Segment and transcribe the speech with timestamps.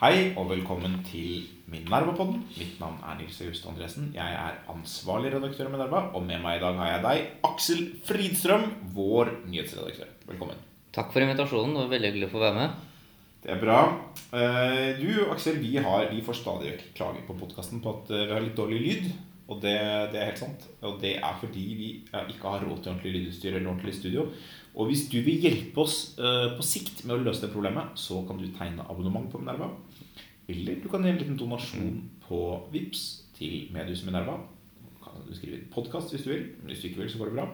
[0.00, 2.38] Hei og velkommen til Minerva-podden.
[2.56, 4.06] Mitt navn er Nils August Andresen.
[4.14, 7.82] Jeg er ansvarlig redaktør i Minerva, og med meg i dag har jeg deg, Aksel
[8.08, 8.64] Fridstrøm,
[8.96, 10.08] vår nyhetsredaktør.
[10.30, 10.62] Velkommen.
[10.96, 11.76] Takk for invitasjonen.
[11.76, 12.78] Det var veldig hyggelig å få være med.
[13.44, 13.80] Det er bra.
[14.32, 18.24] Eh, Du, Aksel, vi, har, vi får stadig vekk klager på podkasten på at eh,
[18.24, 19.12] vi har litt dårlig lyd.
[19.50, 19.76] Og det,
[20.14, 20.64] det er helt sant.
[20.86, 24.30] Og det er fordi vi ikke har råd til ordentlig lydutstyr eller ordentlig studio.
[24.78, 28.22] Og hvis du vil hjelpe oss eh, på sikt med å løse det problemet, så
[28.24, 29.72] kan du tegne abonnement på Minerva.
[30.50, 32.40] Eller du kan gi en liten donasjon på
[32.72, 33.02] VIPS
[33.36, 34.38] til Medius Minerva.
[35.04, 36.46] Kan du skrive podkast hvis du vil.
[36.58, 37.46] Men hvis du ikke vil, så går det bra.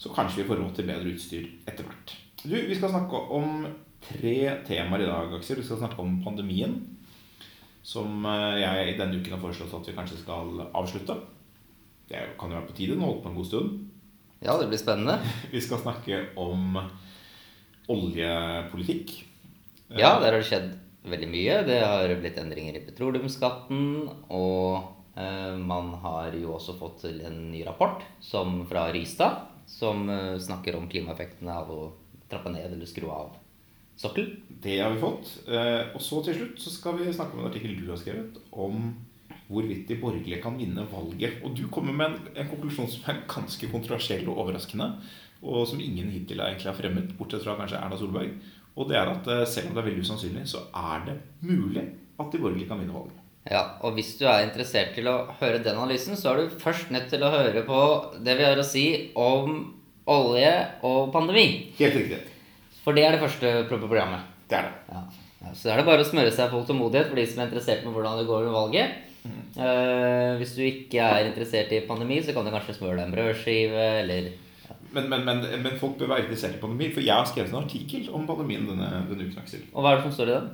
[0.00, 2.16] Så kanskje vi får råd til bedre utstyr etter hvert.
[2.42, 3.66] Du, Vi skal snakke om
[4.00, 4.36] tre
[4.66, 5.60] temaer i dag, Aksel.
[5.60, 6.78] Vi skal snakke om pandemien.
[7.82, 11.16] Som jeg i denne uken har foreslått at vi kanskje skal avslutte.
[12.10, 12.96] Det kan jo være på tide.
[12.96, 13.78] Den holdt på en god stund.
[14.40, 15.18] Ja, det blir spennende.
[15.52, 16.78] Vi skal snakke om
[17.92, 19.12] oljepolitikk.
[19.90, 20.70] Ja, der har det skjedd
[21.04, 21.60] veldig mye.
[21.66, 23.84] Det har blitt endringer i petroleumsskatten.
[24.36, 30.08] Og eh, man har jo også fått til en ny rapport som, fra Rystad som
[30.10, 31.82] eh, snakker om klimaeffektene av å
[32.30, 33.36] trappe ned eller skru av
[34.00, 34.32] sokkel.
[34.48, 35.36] Det har vi fått.
[35.48, 38.40] Eh, og så til slutt så skal vi snakke om en artikkel du har skrevet
[38.50, 38.92] om
[39.50, 41.40] hvorvidt de borgerlige kan vinne valget.
[41.46, 44.92] Og du kommer med en, en konklusjon som er ganske kontroversiell og overraskende.
[45.40, 48.34] Og som ingen hittil egentlig har fremmet, bortsett fra kanskje Erna Solberg.
[48.76, 51.82] Og det er at eh, selv om det er veldig usannsynlig, så er det mulig
[52.20, 53.16] at de borgerlige kan vinne valget.
[53.50, 56.90] Ja, og hvis du er interessert til å høre den analysen, så er du først
[56.92, 57.78] nødt til å høre på
[58.24, 58.84] det vi har å si
[59.18, 59.56] om
[60.10, 60.52] olje
[60.86, 61.46] og pandemi.
[61.78, 62.18] Helt riktig.
[62.84, 64.28] For det er det første pro- programmet.
[64.50, 64.74] Det er det.
[64.92, 65.02] Ja.
[65.40, 67.84] Ja, så er det bare å smøre seg folk tålmodighet for de som er interessert
[67.86, 68.98] med hvordan det går med valget.
[69.56, 73.14] Eh, hvis du ikke er interessert i pandemi, så kan du kanskje smøre deg en
[73.16, 74.28] brødskive eller
[74.94, 76.90] Men, men, men, men folk bør være interessert i pandemi.
[76.94, 79.38] For jeg har skrevet en artikkel om pandemien denne, denne uken.
[79.44, 79.62] Aksel.
[79.70, 80.50] Og hva er det som står i den?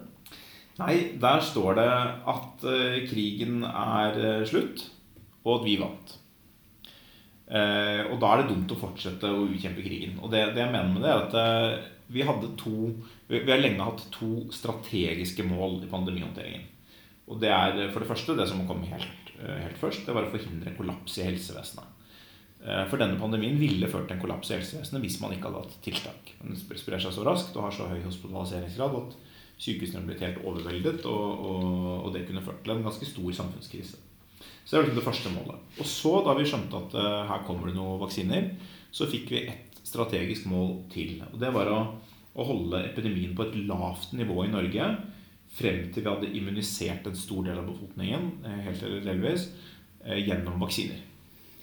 [0.76, 1.88] Nei, der står det
[2.28, 4.84] at uh, krigen er uh, slutt,
[5.46, 6.16] og at vi vant.
[7.46, 10.18] Uh, og da er det dumt å fortsette å utkjempe krigen.
[10.20, 12.22] Og det, det jeg mener med det, er at vi
[12.60, 12.76] to
[13.26, 16.68] vi, vi har lenge hatt to strategiske mål i pandemihåndteringen.
[17.26, 20.30] Og det er for det første det som komme helt, helt først, det var å
[20.30, 21.95] forhindre kollaps i helsevesenet.
[22.66, 25.62] Eh, For denne pandemien ville ført til en kollaps i helsevesenet hvis man ikke hadde
[25.62, 26.32] hatt tiltak.
[26.42, 29.14] Den sprer seg så raskt og har så høy hospitaliseringsgrad at
[29.62, 31.68] sykehusene ble helt overveldet, og, og,
[32.04, 34.02] og det kunne ført til en ganske stor samfunnskrise.
[34.66, 35.70] Så det var liksom det første målet.
[35.78, 38.50] Og så, da vi skjønte at uh, her kommer det noen vaksiner,
[38.92, 41.22] så fikk vi et strategisk mål til.
[41.30, 41.78] Og det var å,
[42.34, 44.90] å holde epidemien på et lavt nivå i Norge
[45.56, 49.46] frem til vi hadde immunisert en stor del av befolkningen, eh, helt eller delvis,
[50.26, 51.05] gjennom vaksiner.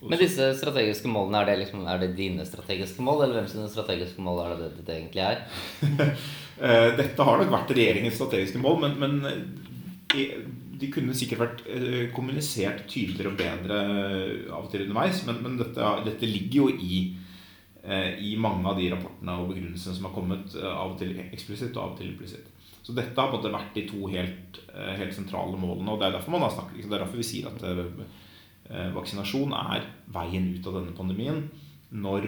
[0.09, 3.69] Men disse strategiske målene, er det, liksom, er det dine strategiske mål, eller hvem sine
[3.72, 5.44] strategiske mål er det det, egentlig er?
[6.64, 9.47] Eh, Dette har nok vært regjeringens strategiske mål, men, men
[10.14, 10.36] eh,
[10.80, 13.80] de kunne sikkert vært eh, kommunisert tydeligere og bedre
[14.53, 15.24] av og til underveis.
[15.25, 17.00] Men, men dette, dette ligger jo i,
[18.22, 21.81] i mange av de rapportene og begrunnelsene som har kommet, av og til eksplisitt og
[21.81, 22.70] av og til implisitt.
[22.85, 24.62] Så dette har på en måte vært de to helt,
[25.02, 25.90] helt sentrale målene.
[25.90, 27.66] Og det er derfor man har snakket, det er derfor vi sier at
[28.69, 31.44] vaksinasjon er veien ut av denne pandemien.
[31.94, 32.28] Når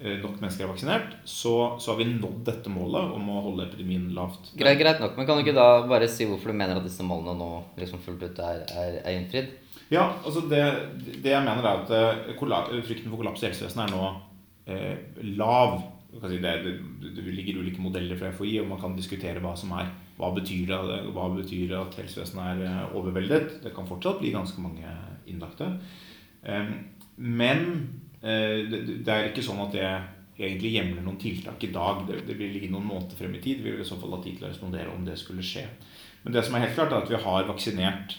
[0.00, 3.68] eh, nok mennesker er vaksinert, så, så har vi nådd dette målet om å holde
[3.68, 4.52] epidemien lavt.
[4.58, 7.06] Greit, greit nok, men kan du ikke da bare si hvorfor du mener at disse
[7.06, 9.54] målene nå liksom fullt ut er, er, er innfridd?
[9.90, 10.62] Ja, altså det,
[11.24, 14.12] det jeg mener er at eh, frykten for kollaps i helsevesenet er nå
[14.70, 15.80] eh, lav.
[16.10, 16.76] Det, det,
[17.14, 20.66] det ligger ulike modeller fra FHI, og man kan diskutere hva som er hva betyr
[20.68, 23.60] det, hva betyr at helsevesenet er eh, overveldet.
[23.64, 24.94] Det kan fortsatt bli ganske mange
[25.30, 25.72] innlagte.
[27.20, 27.66] Men
[28.22, 29.88] eh, det, er ikke sånn at det
[30.40, 32.06] egentlig hjemler noen tiltak i dag.
[32.08, 33.60] Det, vil ligge noen måneder frem i tid.
[33.60, 35.66] Vi vil i så fall ha tid til å respondere om det skulle skje.
[36.24, 38.16] Men det som er helt klart, er at vi har vaksinert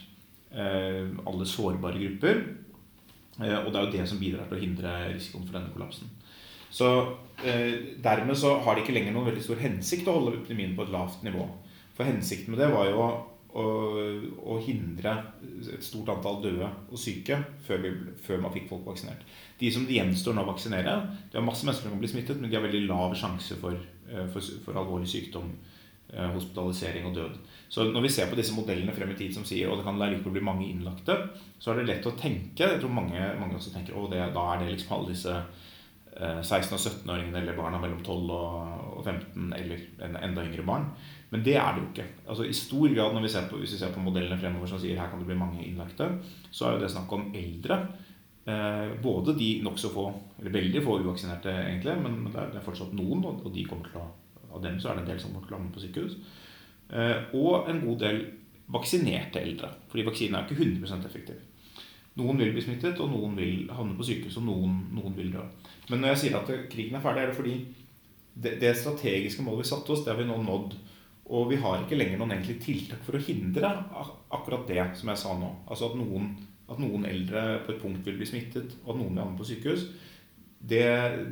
[0.53, 2.43] eh, alle sårbare grupper.
[3.41, 6.13] Eh, og det er jo det som bidrar til å hindre risikoen for denne kollapsen.
[6.71, 6.93] Så
[7.41, 10.91] dermed så har det ikke lenger noen veldig stor hensikt å holde epidemien på et
[10.93, 11.43] lavt nivå.
[11.97, 13.07] For hensikten med det var jo
[13.57, 15.13] å, hindre
[15.73, 17.91] et stort antall døde og syke før, vi,
[18.23, 19.25] før man fikk folk vaksinert.
[19.59, 20.95] De som det gjenstår nå å vaksinere,
[21.31, 23.77] det er masse mennesker som kan bli smittet, men de har veldig lav sjanse for,
[24.09, 25.49] eh, for, for alvorlig sykdom,
[26.13, 27.41] eh, hospitalisering og død.
[27.71, 29.99] Så når vi ser på disse modellene frem i tid som sier og det kan
[30.35, 31.17] bli mange innlagte,
[31.59, 34.63] så er det lett å tenke Jeg tror mange, mange også tenker å da er
[34.63, 39.53] det liksom alle disse eh, 16- og 17-åringene eller barna mellom 12 og og 15
[39.57, 40.85] eller enda yngre barn.
[41.31, 42.07] Men det er det jo ikke.
[42.27, 44.79] Altså I stor grad når vi ser på, Hvis vi ser på modellene fremover som
[44.81, 46.09] sier her kan det bli mange innlagte,
[46.51, 47.77] så er jo det snakk om eldre.
[48.45, 50.07] Eh, både de nokså få,
[50.39, 54.01] eller veldig få uvaksinerte, egentlig, men men det er, fortsatt noen, og de kommer til
[54.01, 54.07] å,
[54.51, 56.17] av dem så er det en del som kommer til å havne på sykehus.
[56.91, 58.21] Eh, og en god del
[58.71, 59.69] vaksinerte eldre.
[59.91, 61.39] Fordi vaksinen er ikke 100 effektiv.
[62.19, 65.43] Noen vil bli smittet, og noen vil havne på sykehus, og noen, noen vil dø.
[65.89, 67.55] Men når jeg sier at krigen er ferdig, er det fordi
[68.33, 70.75] det, det strategiske målet vi satte oss, det har vi nå nådd.
[71.31, 73.69] Og vi har ikke lenger noen egentlig tiltak for å hindre
[74.35, 75.51] akkurat det som jeg sa nå.
[75.67, 76.33] Altså at noen,
[76.67, 79.47] at noen eldre på et punkt vil bli smittet, og at noen vil havne på
[79.47, 79.87] sykehus.
[80.61, 80.83] Det,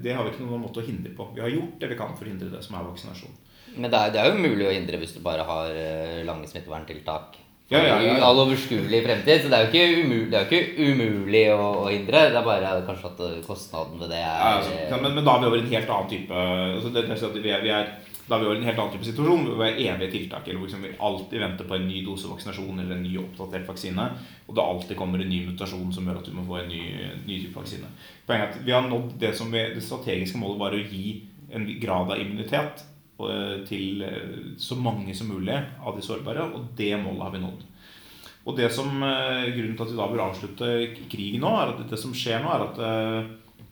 [0.02, 1.28] det, har vi ikke noen måte å hindre på.
[1.36, 3.36] Vi har gjort det vi kan for å hindre det som er vaksinasjon.
[3.76, 6.48] Men det er, det er jo mulig å hindre hvis du bare har eh, lange
[6.50, 7.38] smitteverntiltak
[7.70, 8.26] ja, ja, ja, ja.
[8.26, 9.44] all overskuelig fremtid.
[9.44, 12.24] Så det er jo ikke umulig, det er jo ikke umulig å, å, hindre.
[12.34, 15.50] Det er bare kanskje at kostnaden ved det er altså, men, men, da er vi
[15.52, 17.92] over en helt annen type altså det, det, vi er, vi er,
[18.30, 20.48] Da er vi over en helt annen type situasjon hvor vi er evige tiltak.
[20.48, 23.66] Eller hvor liksom vi alltid venter på en ny dose vaksinasjon eller en ny oppdatert
[23.68, 24.06] vaksine.
[24.46, 26.84] Og det alltid kommer en ny mutasjon som gjør at du må få en ny,
[27.26, 27.90] ny type vaksine.
[28.30, 31.18] Poenget er at vi har nådd det som vi, det strategiske målet var å gi
[31.58, 32.86] en grad av immunitet
[33.20, 36.46] Eh, til eh, så mange som mulig av de sårbare.
[36.56, 37.66] Og det målet har vi nådd.
[38.48, 40.70] Og det som, eh, Grunnen til at vi da bør avslutte
[41.12, 42.80] krigen nå, er at det som skjer nå, er at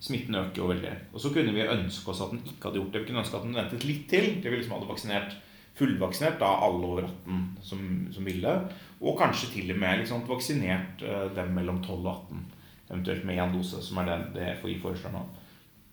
[0.04, 0.94] smitten øker jo veldig.
[1.14, 3.02] Og så kunne vi ønske oss at den ikke hadde gjort det.
[3.02, 4.30] Vi kunne ønske at den ventet litt til.
[4.44, 5.38] Det vi liksom hadde vaksinert
[5.78, 7.82] fullvaksinert da alle over 18 som,
[8.14, 8.54] som ville.
[9.02, 12.46] Og kanskje til og med liksom, vaksinert uh, dem mellom 12 og 18.
[12.88, 15.24] Eventuelt med én dose, som er det, det FHI foreslår nå.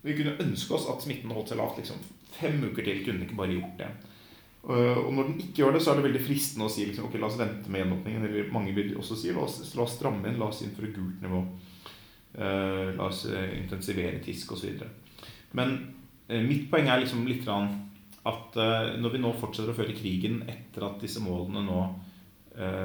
[0.05, 2.01] Vi kunne ønske oss at smitten holdt seg lavt liksom,
[2.37, 3.03] fem uker til.
[3.05, 3.91] Kunne ikke bare gjort det.
[4.65, 7.09] Øh, og når den ikke gjør det, så er det veldig fristende å si liksom,
[7.09, 8.27] ok, la oss vente med gjenåpningen.
[8.29, 11.25] Eller mange vil også si la oss, la oss stramme inn, la oss innføre gult
[11.25, 11.43] nivå.
[12.35, 14.81] Uh, la oss uh, intensivere TISK osv.
[15.55, 15.75] Men
[16.31, 17.47] uh, mitt poeng er liksom litt
[18.25, 18.57] at
[18.97, 21.85] når vi nå fortsetter å føre krigen etter at disse målene nå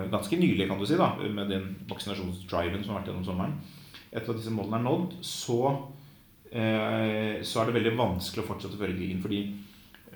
[0.10, 3.51] Ganske nylig, kan du si, da, med den vaksinasjonsdriven som har vært gjennom sommeren.
[4.10, 5.60] Etter at disse målene er nådd, så
[6.50, 9.22] Eh, så er det veldig vanskelig å fortsette å føre krigen.
[9.22, 9.42] Fordi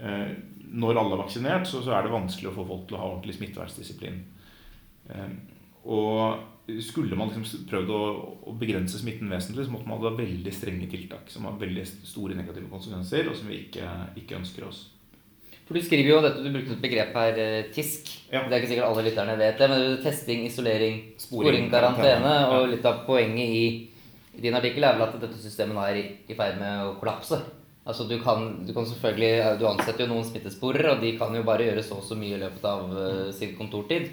[0.01, 0.31] eh,
[0.73, 3.37] når alle er vaksinert, så, er det vanskelig å få folk til å ha ordentlig
[3.37, 4.19] smittevernsdisiplin.
[5.13, 5.29] Eh,
[5.93, 6.49] og
[6.83, 8.01] skulle man liksom prøvd å,
[8.47, 12.37] å, begrense smitten vesentlig, så måtte man ha veldig strenge tiltak som har veldig store
[12.39, 13.87] negative konsekvenser, og som vi ikke,
[14.21, 14.85] ikke ønsker oss.
[15.63, 17.41] For Du skriver jo dette, du brukte et begrep her,
[17.73, 18.11] TISK.
[18.33, 18.43] Ja.
[18.47, 19.69] Det er ikke sikkert alle lytterne vet det.
[19.71, 22.33] Men testing, isolering, sporing, karantene.
[22.51, 26.37] Og litt av poenget i din artikkel er vel at dette systemet er i, i
[26.37, 27.39] ferd med å kollapse.
[27.83, 31.43] Altså du kan, du kan, selvfølgelig, du ansetter jo noen smittesporere, og de kan jo
[31.47, 34.07] bare gjøre så og så mye i løpet av uh, sin kontortid.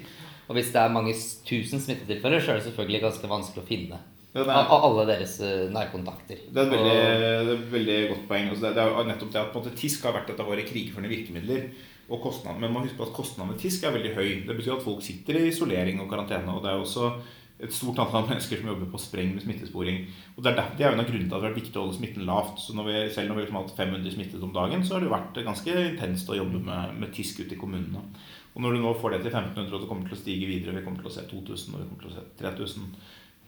[0.51, 1.13] Og hvis det er mange
[1.47, 3.99] tusen smittetilfeller, så er det selvfølgelig ganske vanskelig å finne
[4.35, 6.41] ja, av alle deres uh, nærkontakter.
[6.51, 8.49] Det er et veldig, det er et veldig godt poeng.
[8.51, 11.69] Altså det, er nettopp det at måte, TISK har vært et av våre krigførende virkemidler.
[12.11, 14.29] Men man husker at kostnaden med TISK er veldig høy.
[14.49, 16.51] Det betyr at folk sitter i isolering og karantene.
[16.51, 17.13] og det er også
[17.61, 20.03] et stort antall mennesker som jobber på spreng med smittesporing.
[20.35, 21.79] Og Det er, det er jo en av grunnene til at det har vært viktig
[21.79, 22.59] å holde smitten lavt.
[22.59, 25.15] Så når vi, selv når vi har hatt 500 smittet om dagen, så har det
[25.15, 28.03] vært ganske intenst å jobbe med, med TISK ute i kommunene.
[28.51, 30.75] Og når du nå får det til 1500, og det kommer til å stige videre,
[30.75, 32.87] vi kommer til å se 2000 og vi kommer til å se 3000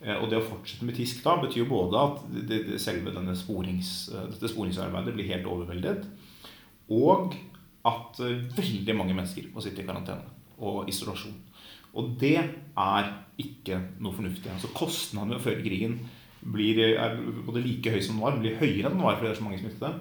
[0.04, 3.36] eh, og det å fortsette med TISK da betyr jo både at det, det, selve
[3.36, 6.08] sporings, eh, dette sporingsarbeidet blir helt overveldet,
[6.94, 7.36] og
[7.84, 10.24] at eh, veldig mange mennesker må sitte i karantene
[10.64, 11.36] og isolasjon.
[12.00, 14.48] Og det er ikke noe fornuftig.
[14.50, 15.98] Altså Kostnadene føre krigen
[16.40, 19.34] blir, er både like høy som den var, blir høyere enn den var fordi det
[19.34, 19.92] er så mange smittede.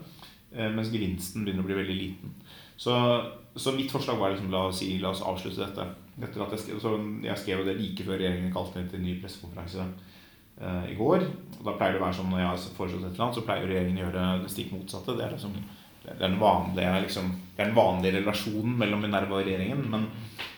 [0.73, 2.33] Mens gevinsten begynner å bli veldig liten.
[2.77, 2.93] Så,
[3.55, 5.85] så mitt forslag var liksom, la oss, si, la oss avslutte dette.
[6.21, 6.95] Etter at jeg, skrev, så
[7.25, 11.27] jeg skrev det like før regjeringen kalte inn til ny pressekonferanse uh, i går.
[11.59, 13.45] Og da pleier det å være sånn når jeg har foreslått et eller annet, så
[13.45, 15.17] pleier regjeringen å gjøre det stikk motsatte.
[15.19, 15.59] Det er, liksom,
[16.23, 17.29] den vanlige, liksom,
[17.77, 19.85] vanlige relasjonen mellom Minerva og regjeringen.
[19.93, 20.09] Men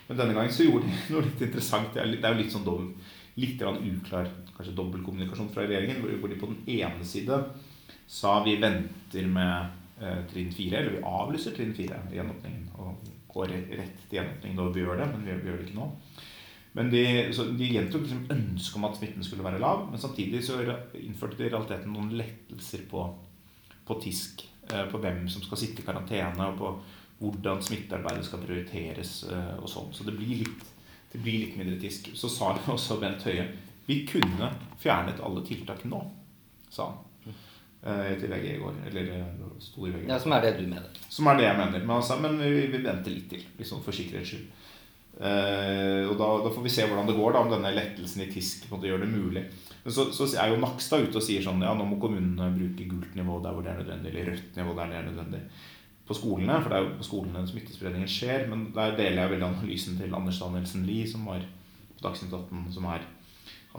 [0.08, 1.94] men denne gangen så gjorde de noe litt interessant.
[1.94, 6.04] Det er, litt, det er jo litt sånn dobbelt, litt uklar kanskje dobbeltkommunikasjon fra regjeringen,
[6.22, 7.42] hvor de på den ene side
[8.08, 9.82] sa vi venter med
[10.32, 12.66] trinn fire, eller vi avlyser trinn fire i gjenåpningen.
[12.84, 15.78] Og går rett til gjenåpning når vi gjør det, men vi, vi gjør det ikke
[15.80, 15.88] nå.
[16.76, 20.60] Men de, de gjentok liksom ønsket om at smitten skulle være lav, men samtidig så
[21.00, 23.06] innførte de i realiteten noen lettelser på,
[23.88, 24.44] på TISK.
[24.74, 26.72] Eh, på hvem som skal sitte i karantene, og på
[27.20, 29.92] hvordan smittearbeidet skal prioriteres eh, og sånn.
[29.94, 30.64] Så det blir litt,
[31.12, 32.10] det blir litt mindre tisk.
[32.18, 33.48] Så sa også Bent Høie
[33.86, 34.50] vi kunne
[34.82, 36.00] fjernet alle tiltak nå,
[36.74, 37.04] sa han.
[37.86, 38.78] Eh, til VG i går.
[38.90, 39.26] Eller eh,
[39.62, 40.08] sto VG.
[40.10, 40.90] Ja, Som er det du mener?
[41.10, 41.84] Som er det jeg mener.
[41.84, 43.44] Men altså, men vi, vi venter litt til.
[43.60, 44.48] Liksom for sikkerhets skyld.
[45.16, 48.28] Uh, og da, da, får vi se hvordan det går, da, om denne lettelsen i
[48.28, 49.46] TISK måte gjør det mulig.
[49.86, 52.88] Men så, så er jo Nakstad ute og sier sånn ja, nå må kommunene bruke
[52.90, 55.42] gult nivå der hvor det er nødvendig, eller rødt nivå der det er nødvendig
[56.10, 58.44] på skolene, for det er jo på skolene smittespredningen skjer.
[58.52, 61.48] Men der deler jeg veldig analysen til Anders Danielsen Lie, som var
[61.94, 63.08] på Dagsnytt 18, som er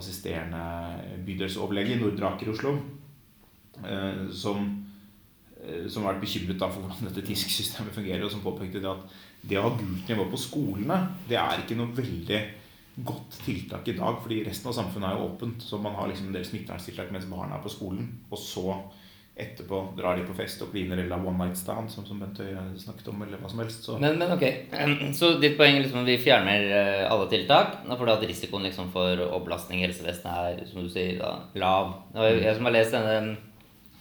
[0.00, 0.62] assisterende
[1.26, 2.78] bydelsoverlege i Nordre Aker i Oslo.
[4.32, 4.68] Som,
[5.90, 9.16] som har vært bekymret for hvordan dette TISK-systemet fungerer, og som påpekte at
[9.46, 12.40] det å ha gult nivå på skolene, det er ikke noe veldig
[13.06, 14.20] godt tiltak i dag.
[14.22, 15.64] Fordi resten av samfunnet er jo åpent.
[15.64, 18.08] Så man har liksom en del smitteverntiltak mens barna er på skolen.
[18.30, 18.78] Og så
[19.36, 22.62] etterpå drar de på fest og kliner eller one night stand, som, som Bent Høie
[22.80, 23.82] snakket om, eller hva som helst.
[23.84, 23.98] Så.
[24.00, 24.46] Men, men ok,
[25.18, 29.20] så ditt poeng er liksom vi fjerner eh, alle tiltak for at risikoen liksom for
[29.26, 31.92] overbelastning i helsevesenet er, som du sier, da, lav.
[32.16, 33.36] Og jeg som har lest denne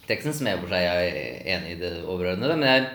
[0.08, 1.18] som jeg for seg er
[1.56, 2.88] enig i det overordnede, men jeg,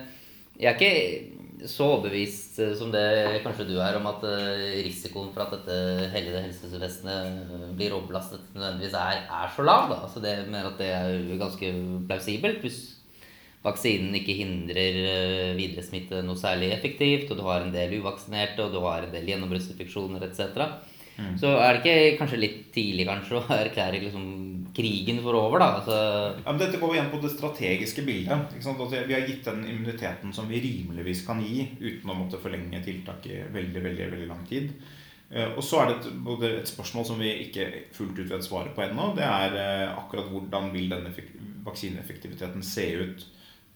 [0.62, 5.30] jeg er ikke så overbevist eh, som det kanskje du er om at eh, risikoen
[5.34, 9.90] for at dette hellige helsevesenet eh, blir overbelastet, nødvendigvis er, er så lav.
[9.92, 10.00] Da.
[10.08, 11.72] Altså det mener at det er ganske
[12.10, 12.64] plausibelt.
[12.66, 12.80] Hvis
[13.62, 18.74] vaksinen ikke hindrer videre smitte noe særlig effektivt, og du har en del uvaksinerte, og
[18.74, 20.66] du har en del gjennombruddsinfeksjoner etc.,
[21.22, 21.36] mm.
[21.42, 24.26] så er det ikke kanskje litt tidlig kanskje å erklære liksom
[24.76, 25.70] krigen for over, da.
[25.82, 25.98] Altså...
[26.40, 28.56] Ja, men dette går igjen på det strategiske bildet.
[28.58, 33.28] Vi har gitt den immuniteten som vi rimeligvis kan gi uten å måtte forlenge tiltak
[33.30, 34.72] i veldig, veldig, veldig lang tid.
[35.32, 38.74] Eh, og så er det et, et, spørsmål som vi ikke fullt ut vet svaret
[38.76, 39.12] på ennå.
[39.16, 41.14] Det er eh, akkurat hvordan vil denne
[41.66, 43.24] vaksineeffektiviteten se ut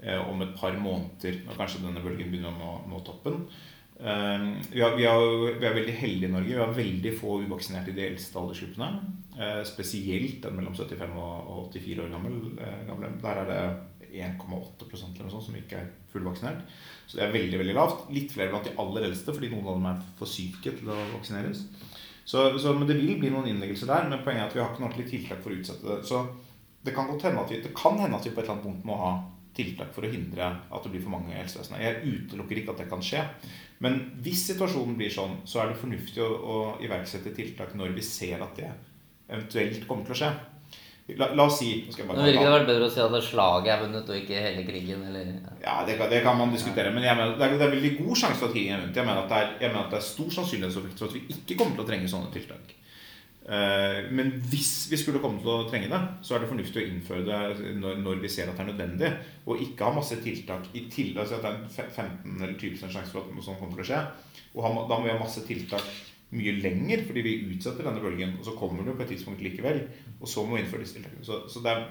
[0.04, 3.46] eh, om et par måneder, når kanskje denne bølgen begynner å nå, nå toppen.
[4.00, 5.26] Ehm, vi, er, vi, er,
[5.60, 6.52] vi, er veldig heldige i Norge.
[6.52, 8.90] Vi har veldig få uvaksinerte i de eldste aldersgruppene.
[9.40, 13.12] Eh, spesielt den mellom 75 og 84 år gammel, eh, gamle.
[13.24, 13.62] Der er det
[14.16, 16.64] 1,8% eller noe sånt som ikke er fullvaksinert.
[17.08, 18.08] Så det er veldig veldig lavt.
[18.16, 20.98] Litt flere blant de aller eldste, fordi noen av dem er for syke til å
[21.16, 21.66] vaksineres.
[22.26, 24.72] Så, så, men Det vil bli noen innleggelser der, men poenget er at vi har
[24.72, 26.00] ikke noe ordentlig tiltak for å utsette det.
[26.10, 26.24] Så
[26.86, 28.66] det kan godt hende at vi, det kan hende at vi på et eller annet
[28.66, 29.12] punkt må ha
[29.56, 31.84] tiltak for å hindre at det blir for mange i helsevesenet.
[31.84, 33.22] Jeg utelukker ikke at det kan skje.
[33.84, 38.04] Men hvis situasjonen blir sånn, så er det fornuftig å, å iverksette tiltak når vi
[38.06, 38.74] ser at det
[39.32, 40.34] eventuelt kommer til å skje.
[41.20, 43.82] La, la oss si Nå Ville ikke det vært bedre å si at slaget er
[43.84, 45.04] vunnet, og ikke hele krigen?
[45.06, 45.36] Eller?
[45.62, 46.90] Ja, det kan, det kan man diskutere.
[46.96, 48.98] Men mener, det, er, det er veldig god sjanse for at krigen er vunnet.
[48.98, 51.60] Jeg mener at det er, mener at det er stor sannsynlighet for at vi ikke
[51.60, 52.74] kommer til å trenge sånne tiltak.
[53.46, 56.88] Eh, men hvis vi skulle komme til å trenge det, så er det fornuftig å
[56.90, 59.12] innføre det når, når vi ser at det er nødvendig.
[59.46, 61.22] Og ikke ha masse tiltak i tillegg.
[61.24, 61.54] Altså at det
[61.86, 64.02] er 15 eller 20 sjanse for at noe sånt kommer til å skje.
[64.56, 65.88] Og da må vi ha masse tiltak
[66.36, 68.38] mye lenger fordi vi utsetter denne bølgen.
[68.40, 69.84] Og så kommer det jo på et tidspunkt likevel.
[70.20, 71.28] Og så må vi innføre disse tiltakene.
[71.28, 71.86] Så, så er,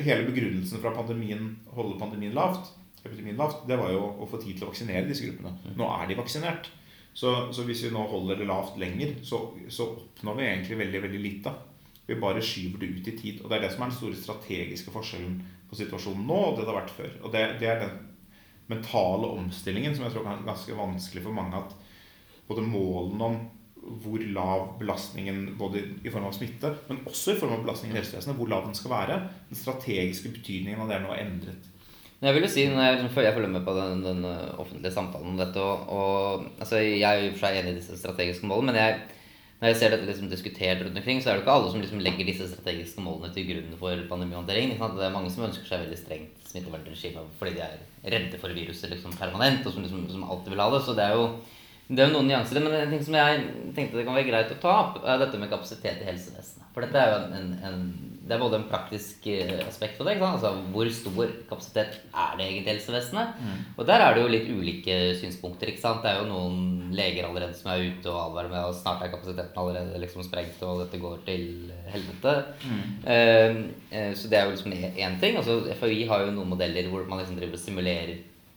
[0.00, 2.72] hele begrunnelsen for pandemien, holde pandemien lavt,
[3.06, 5.74] epidemien lavt, det var jo å få tid til å vaksinere disse gruppene.
[5.78, 6.70] Nå er de vaksinert.
[7.16, 9.38] Så, så, hvis vi nå holder det lavt lenger, så,
[9.72, 11.52] så, oppnår vi egentlig veldig veldig lite.
[12.06, 13.38] Vi bare skyver det ut i tid.
[13.40, 15.38] Og Det er det som er den store strategiske forskjellen
[15.70, 17.14] på situasjonen nå og det det har vært før.
[17.24, 17.94] Og det, det er den
[18.68, 21.62] mentale omstillingen som jeg tror er ganske vanskelig for mange.
[21.64, 23.40] At både målene om
[24.02, 28.00] hvor lav belastningen både i form av smitte, men også i form av belastningen i
[28.00, 29.18] helsevesenet, hvor lav den skal være,
[29.48, 31.68] den strategiske betydningen av det er nå endret.
[32.24, 34.22] Jeg vil jo si, når jeg, jeg følger med på den, den,
[34.56, 37.98] offentlige samtalen om dette og, og altså, Jeg er jo for seg enig i disse
[38.00, 38.94] strategiske målene, men jeg,
[39.60, 42.00] når jeg ser dette liksom diskutert rundt omkring, så er det ikke alle som liksom
[42.04, 44.72] legger disse strategiske målene til grunn for pandemihåndtering.
[44.80, 47.76] Det er mange som ønsker seg veldig strengt smittevernregime fordi de er
[48.16, 50.82] redde for viruset liksom permanent, og som, liksom, som alltid vil ha det.
[50.86, 51.28] Så det er jo
[51.86, 52.58] det er noen nyanser.
[52.64, 53.42] Men en ting som jeg
[53.76, 56.66] tenkte det kan være greit å ta opp, er dette med kapasitet i helsevesenet.
[56.74, 57.84] For dette er jo en, en,
[58.26, 60.16] det er både en praktisk eh, aspekt av det.
[60.26, 63.36] Altså, hvor stor kapasitet er det egentlig i helsevesenet?
[63.38, 63.60] Mm.
[63.76, 65.70] Og der er det jo litt ulike synspunkter.
[65.76, 69.12] Det er jo noen leger allerede som er ute og advarer med at snart er
[69.14, 71.46] kapasiteten allerede liksom sprengt, og dette går til
[71.94, 72.34] helvete.
[72.66, 72.82] Mm.
[73.06, 73.62] Uh,
[73.94, 75.38] uh, så det er jo liksom én ting.
[75.38, 78.16] Altså, FHI har jo noen modeller hvor man liksom driver og simulerer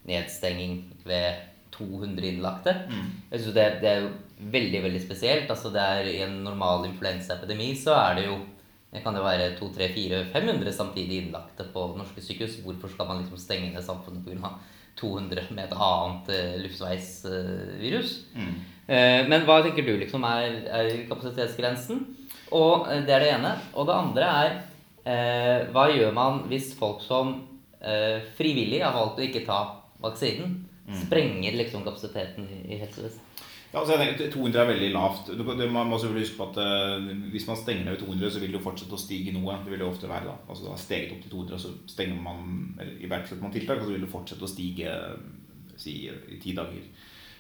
[0.10, 1.46] nedstenging ved
[1.78, 2.74] 200 innlagte.
[2.90, 3.10] Mm.
[3.32, 5.50] Jeg synes det, det, er jo veldig veldig spesielt.
[5.50, 8.40] Altså det er I en normal influensaepidemi så er det jo
[8.90, 12.58] det kan jo være 200-400-500 samtidig innlagte på norske sykehus.
[12.64, 14.54] Hvorfor skal man liksom stenge ned samfunnet pga.
[15.00, 18.16] 200 med et annet uh, luftveisvirus?
[18.34, 18.56] Uh, mm.
[18.90, 22.02] uh, men hva tenker du liksom er, er, kapasitetsgrensen?
[22.52, 23.54] Og Det er det ene.
[23.78, 24.58] Og det andre er
[25.74, 27.32] hva gjør man hvis folk som
[28.38, 29.60] frivillig har valgt å ikke ta
[30.04, 30.58] vaksinen,
[30.90, 31.06] Mm.
[31.06, 33.44] Sprenger liksom kapasiteten i, i helsevesenet?
[33.70, 35.28] Ja, altså jeg tenker 200 er veldig lavt.
[35.38, 38.50] Man må selvfølgelig huske på at uh, Hvis man stenger ned ved 200, så vil
[38.50, 39.60] det jo fortsette å stige noe.
[39.64, 40.38] Det vil det ofte være da.
[40.48, 42.50] Altså det har steget opp til 200, og så stenger man,
[42.80, 44.96] eller iverksetter man tiltak, og så vil det fortsette å stige
[45.78, 46.90] si, i ti dager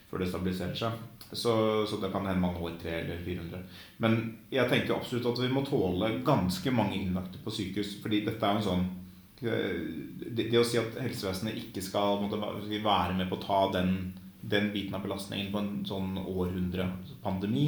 [0.09, 1.01] før det stabiliserer seg.
[1.29, 1.51] Så,
[1.85, 3.59] så det kan hende man når 300 eller 400.
[4.01, 4.15] Men
[4.53, 7.99] jeg tenker absolutt at vi må tåle ganske mange innlagte på sykehus.
[8.01, 8.87] fordi dette er jo en sånn
[9.39, 13.93] det, det, å si at helsevesenet ikke skal måtte, være med på å ta den,
[14.41, 17.65] den, biten av belastningen på en sånn århundrepandemi,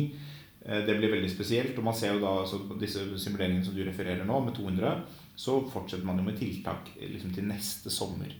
[0.65, 1.77] eh, det blir veldig spesielt.
[1.77, 4.93] Og man ser jo da altså, disse simuleringene som du refererer nå, med 200,
[5.35, 8.31] så fortsetter man jo med tiltak liksom, til neste sommer.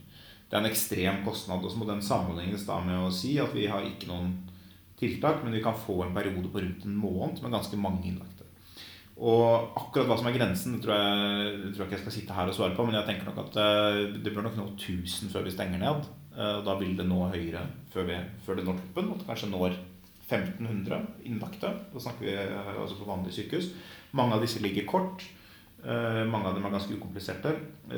[0.49, 1.63] det er en ekstrem kostnad.
[1.63, 4.33] Og så må den sammenlignes da med å si at vi har ikke noen
[4.99, 8.45] tiltak, men vi kan få en periode på rundt en måned med ganske mange innlagte.
[9.21, 12.49] Og akkurat hva som er grensen, tror jeg, tror jeg ikke jeg skal sitte her
[12.49, 12.85] og svare på.
[12.87, 16.07] Men jeg tenker nok at eh, det bør nok nå 1000 før vi stenger ned.
[16.37, 19.11] Eh, og da vil det nå høyere før, vi, før det når toppen.
[19.13, 19.77] At det kanskje når
[20.31, 21.73] 1500 innlagte.
[21.91, 23.71] Da snakker vi altså på vanlige sykehus.
[24.17, 25.25] Mange av disse ligger kort.
[25.81, 27.55] Eh, mange av dem er ganske ukompliserte.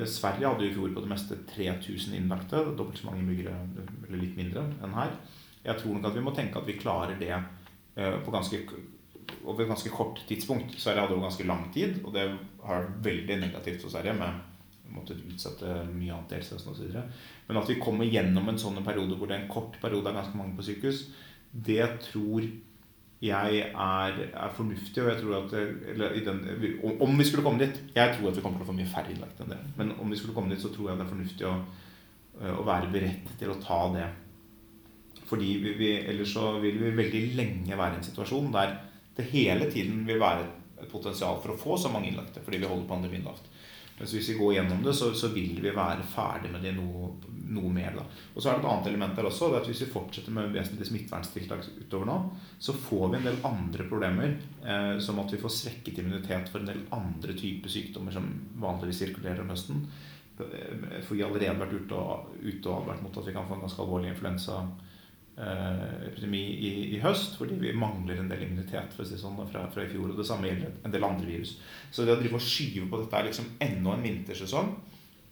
[0.10, 2.64] Sverige hadde i fjor på det meste 3000 innlagte.
[2.74, 3.54] Dobbelt så mange innbyggere,
[4.08, 5.14] eller litt mindre, enn her.
[5.64, 7.36] Jeg tror nok at vi må tenke at vi klarer det
[7.94, 8.58] på ganske
[9.46, 10.74] over et ganske kort tidspunkt.
[10.80, 12.26] Sverige hadde jo ganske lang tid, og det
[12.64, 14.14] har vært veldig negativt for Sverige.
[14.20, 14.53] med
[14.96, 17.24] måtte utsette mye annet i helsevesenet osv.
[17.48, 20.20] Men at vi kommer gjennom en sånn periode hvor det er en kort periode er
[20.20, 21.08] ganske mange på sykehus,
[21.54, 22.48] det tror
[23.24, 25.04] jeg er, er fornuftig.
[25.04, 25.54] og jeg tror at
[26.26, 26.42] den,
[27.00, 29.14] Om vi skulle komme dit Jeg tror at vi kommer til å få mye færre
[29.14, 29.60] innlagte enn det.
[29.78, 31.54] Men om vi skulle komme dit, så tror jeg det er fornuftig å,
[32.58, 34.10] å være beredt til å ta det.
[35.30, 38.76] Fordi vi, vi, ellers så vil vi veldig lenge være i en situasjon der
[39.16, 40.44] det hele tiden vil være
[40.82, 43.48] et potensial for å få så mange innlagte fordi vi holder pandemien lavt.
[44.04, 47.14] Mens hvis vi går gjennom det, så, så vil vi være ferdig med det noe,
[47.56, 47.94] noe mer.
[47.96, 48.04] da.
[48.34, 49.48] Og så er det et annet element der også.
[49.48, 52.18] det er at Hvis vi fortsetter med vesentlige smitteverntiltak utover nå,
[52.60, 54.34] så får vi en del andre problemer.
[54.60, 58.28] Eh, som at vi får svekket immunitet for en del andre typer sykdommer som
[58.60, 59.86] vanligvis sirkulerer om høsten.
[60.36, 63.56] For vi har allerede vært ute og, ute og advart mot at vi kan få
[63.56, 64.60] en ganske alvorlig influensa
[65.34, 69.66] epidemi i, i, høst, fordi vi mangler en del immunitet for å si sånn, fra,
[69.74, 70.12] fra, i fjor.
[70.12, 71.56] Og det samme gjelder en del andre virus.
[71.92, 74.70] Så det å drive og skyve på dette er liksom enda en vintersesong,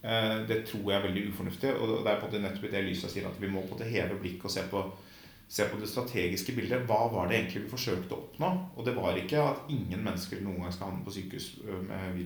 [0.01, 1.75] eh, det tror jeg er veldig ufornuftig.
[1.77, 3.91] Og det er på det nettopp i det lyset sier at vi må på det
[3.93, 4.83] heve blikket og se på,
[5.51, 6.87] se på det strategiske bildet.
[6.89, 8.51] Hva var det egentlig vi forsøkte å oppnå?
[8.73, 11.53] Og det var ikke at ingen mennesker noen gang skal havne på sykehus
[11.85, 12.17] med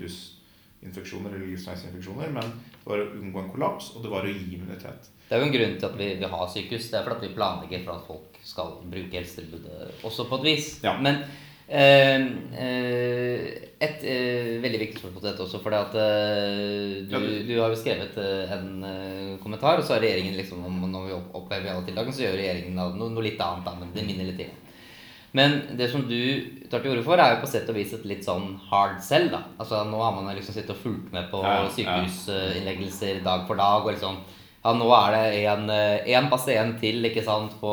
[0.86, 2.52] virusinfeksjoner eller livsveisinfeksjoner, men
[2.84, 5.10] det var å unngå en kollaps, og det var å gi immunitet.
[5.28, 6.92] Det er jo en grunn til at vi, vi har sykehus.
[6.92, 10.68] Det er fordi vi planlegger for at folk skal bruke helsetilbudet også på et vis.
[10.86, 10.94] Ja.
[11.02, 11.24] Men
[11.68, 12.28] eh,
[12.62, 13.48] eh,
[13.86, 17.18] et eh, veldig viktig spørsmål på dette også, for at eh, du,
[17.48, 21.18] du, har jo skrevet eh, en eh, kommentar, og så har regjeringen liksom Når vi
[21.18, 23.82] opphever alle tiltakene, så gjør regjeringen noe, noe litt annet.
[23.82, 24.54] Men det minner litt til.
[25.36, 26.20] Men det som du
[26.72, 29.28] tar til orde for, er jo på sett og vis et litt sånn hard sell.
[29.34, 29.42] da.
[29.60, 33.84] Altså Nå har man liksom sittet og fulgt med på ja, sykehusinnleggelser dag for dag.
[33.84, 34.22] og liksom
[34.66, 37.72] ja, nå er det en, eh, pasient til ikke sant, på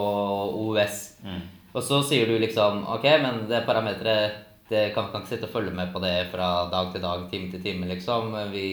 [0.59, 0.99] OUS.
[1.25, 1.43] Mm.
[1.73, 5.55] Og så sier du liksom Ok, men det parameteret det kan, kan ikke sitte og
[5.55, 8.35] følge med på det fra dag til dag, time til time, liksom.
[8.51, 8.67] Vi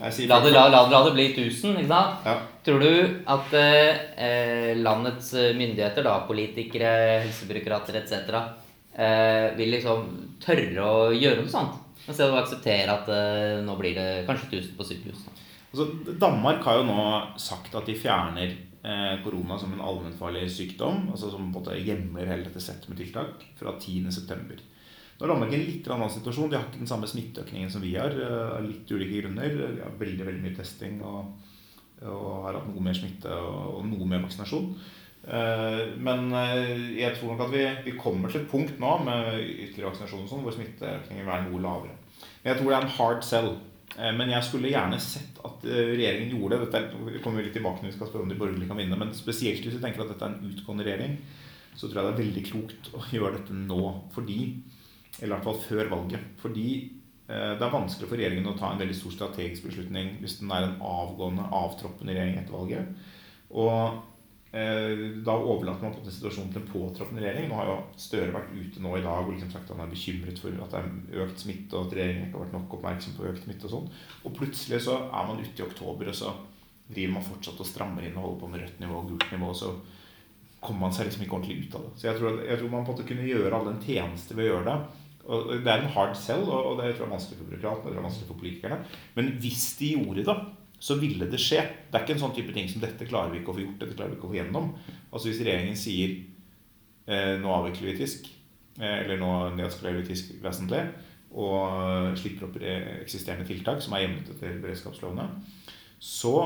[0.00, 2.26] la det, la, la, la det bli 1000, ikke sant?
[2.26, 2.36] Ja.
[2.64, 6.92] Tror du at eh, landets myndigheter, da, politikere,
[7.28, 8.42] helsebyråkrater etc.,
[8.96, 11.80] eh, vil liksom tørre å gjøre noe sånt?
[12.04, 15.24] og stedet å akseptere at eh, nå blir det kanskje 1000 på sykehus?
[15.72, 15.88] Altså,
[16.20, 17.04] Danmark har jo nå
[17.40, 21.08] sagt at de fjerner eh, korona som en allmennfarlig sykdom.
[21.10, 24.60] altså Som på en måte hjemler hele dette settet med tiltak fra 10.9.
[25.14, 26.50] Nå er Danmark en litt annen situasjon.
[26.50, 28.14] De har ikke den samme smitteøkningen som vi har.
[28.14, 29.56] Eh, av litt ulike grunner.
[29.60, 31.32] De har veldig veldig mye testing og,
[32.02, 34.72] og har hatt noe mer smitte og, og noe mer vaksinasjon.
[35.24, 36.26] Eh, men
[36.98, 40.32] jeg tror nok at vi, vi, kommer til et punkt nå med ytterligere vaksinasjon og
[40.32, 42.00] sånn, hvor smitteøkningen vil være noe lavere.
[42.42, 43.54] Men jeg tror det er en hard sell
[43.94, 46.68] Eh, men jeg skulle gjerne sett at eh, regjeringen gjorde det.
[46.72, 48.98] Dette kommer vi litt tilbake når vi skal spørre om de borgerlige kan vinne.
[49.00, 51.18] Men spesielt hvis vi tenker at dette er en utgående regjering,
[51.74, 53.82] så tror jeg det er veldig klokt å gjøre dette nå.
[54.14, 54.38] Fordi,
[55.20, 56.30] eller i hvert fall før valget.
[56.42, 56.68] Fordi
[57.28, 60.54] eh, det er vanskelig for regjeringen å ta en veldig stor strategisk beslutning hvis den
[60.54, 63.06] er en avgående, avtroppende regjering etter valget.
[63.54, 64.02] Og
[64.54, 67.48] Eh, da overlater man på situasjonen til en påtroppende regjering.
[67.50, 69.90] Nå har jo Støre vært ute nå i dag og liksom sagt at han er
[69.90, 73.16] bekymret for at det er økt smitte, og at regjeringen ikke har vært nok oppmerksom
[73.16, 73.66] på økt smitte.
[73.66, 73.88] Og sånn.
[74.22, 76.30] Og plutselig så er man ute i oktober, og så
[76.86, 79.50] driver man fortsatt og strammer inn og holder på med rødt nivå og gult nivå.
[79.50, 79.72] og så
[80.64, 81.92] kommer man seg liksom ikke ordentlig ut av det.
[81.98, 84.46] Så jeg tror, jeg tror man på en måte kunne gjøre alle en tjeneste ved
[84.46, 85.03] å gjøre det.
[85.24, 88.04] Og Det er en hard sell, og det tror jeg er vanskelig for byråkratene er
[88.04, 88.78] vanskelig for politikerne.
[89.16, 90.36] Men hvis de gjorde det,
[90.84, 91.62] så ville det skje.
[91.88, 93.78] Det er ikke en sånn type ting som dette klarer vi ikke å få gjort.
[93.80, 94.70] dette klarer vi ikke å få gjennom.
[95.10, 96.12] Altså Hvis regjeringen sier
[97.08, 98.28] eh, nå avvikler vi TISK,
[98.80, 100.82] eh, eller nå nedskalerer vi TISK vesentlig,
[101.34, 105.24] og slipper opp eksisterende tiltak som er hjemlet etter beredskapslovene,
[105.98, 106.36] så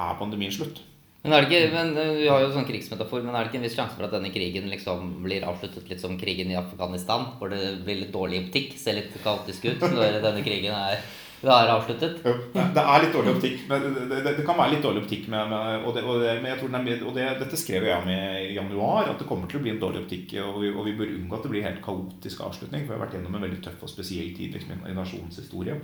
[0.00, 0.80] er pandemien slutt.
[1.22, 3.60] Men er det ikke, men eh, Vi har jo sånn krigsmetafor, men er det ikke
[3.62, 7.28] en viss sjanse for at denne krigen liksom blir avsluttet litt som krigen i Afghanistan?
[7.38, 11.02] Hvor det blir litt dårlig optikk, ser litt kaotisk ut når denne krigen er
[11.42, 12.20] er avsluttet?
[12.22, 13.62] Jo, det er litt dårlig optikk.
[13.66, 15.26] Men det, det, det kan være litt dårlig optikk.
[15.32, 18.54] Med, med, og, det, og, men jeg tror den, og dette skrev jeg om i
[18.54, 20.36] januar, at det kommer til å bli en dårlig optikk.
[20.44, 22.84] Og vi, og vi bør unngå at det blir helt kaotisk avslutning.
[22.84, 25.78] For vi har vært gjennom en veldig tøff og spesiell tid liksom, i nasjonens historie.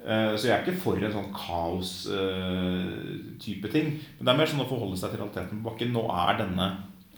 [0.00, 2.08] Eh, så jeg er ikke for en sånn kaos-type
[3.72, 3.88] ting.
[4.18, 5.92] Men det er mer sånn å forholde seg til realiteten på bakken.
[5.94, 6.66] Nå er denne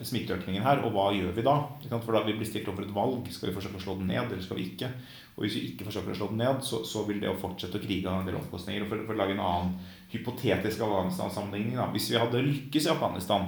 [0.03, 1.57] smitteøkningen her, og hva gjør vi da?
[1.93, 3.23] For da vi blir stilt overfor et valg.
[3.31, 4.89] Skal vi forsøke å slå den ned, eller skal vi ikke?
[5.37, 7.79] Og hvis vi ikke forsøker å slå den ned, så, så vil det å fortsette
[7.79, 8.83] å krige ha en del omkostninger.
[8.85, 9.73] Og for, for, å lage en annen
[10.13, 13.43] hypotetisk Afghanistan-sammenligning Hvis vi hadde lykkes i Afghanistan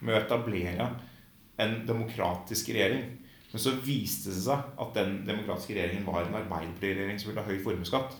[0.00, 0.84] med å etablere
[1.60, 3.04] en demokratisk regjering
[3.50, 7.50] men så viste det seg at den demokratiske regjeringen var en arbeiderpartiregjering som ville ha
[7.50, 8.14] høy formuesskatt.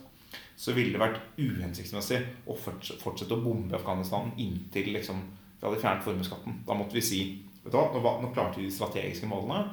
[0.61, 5.23] Så ville det vært uhensiktsmessig å fortsette å bombe Afghanistan inntil liksom,
[5.61, 6.61] vi hadde fjernet formuesskatten.
[6.67, 7.23] Da måtte vi si
[7.65, 9.65] vet du hva, nå, nå klarte vi de strategiske målene.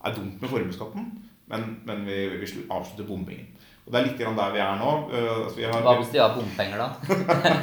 [0.00, 1.10] Det er dumt med formuesskatten,
[1.50, 3.50] men, men, vi, vi avslutter bombingen.
[3.84, 4.90] Og det er litt der vi er nå.
[5.10, 6.88] Altså, vi har, Hva hvis de har bompenger, da?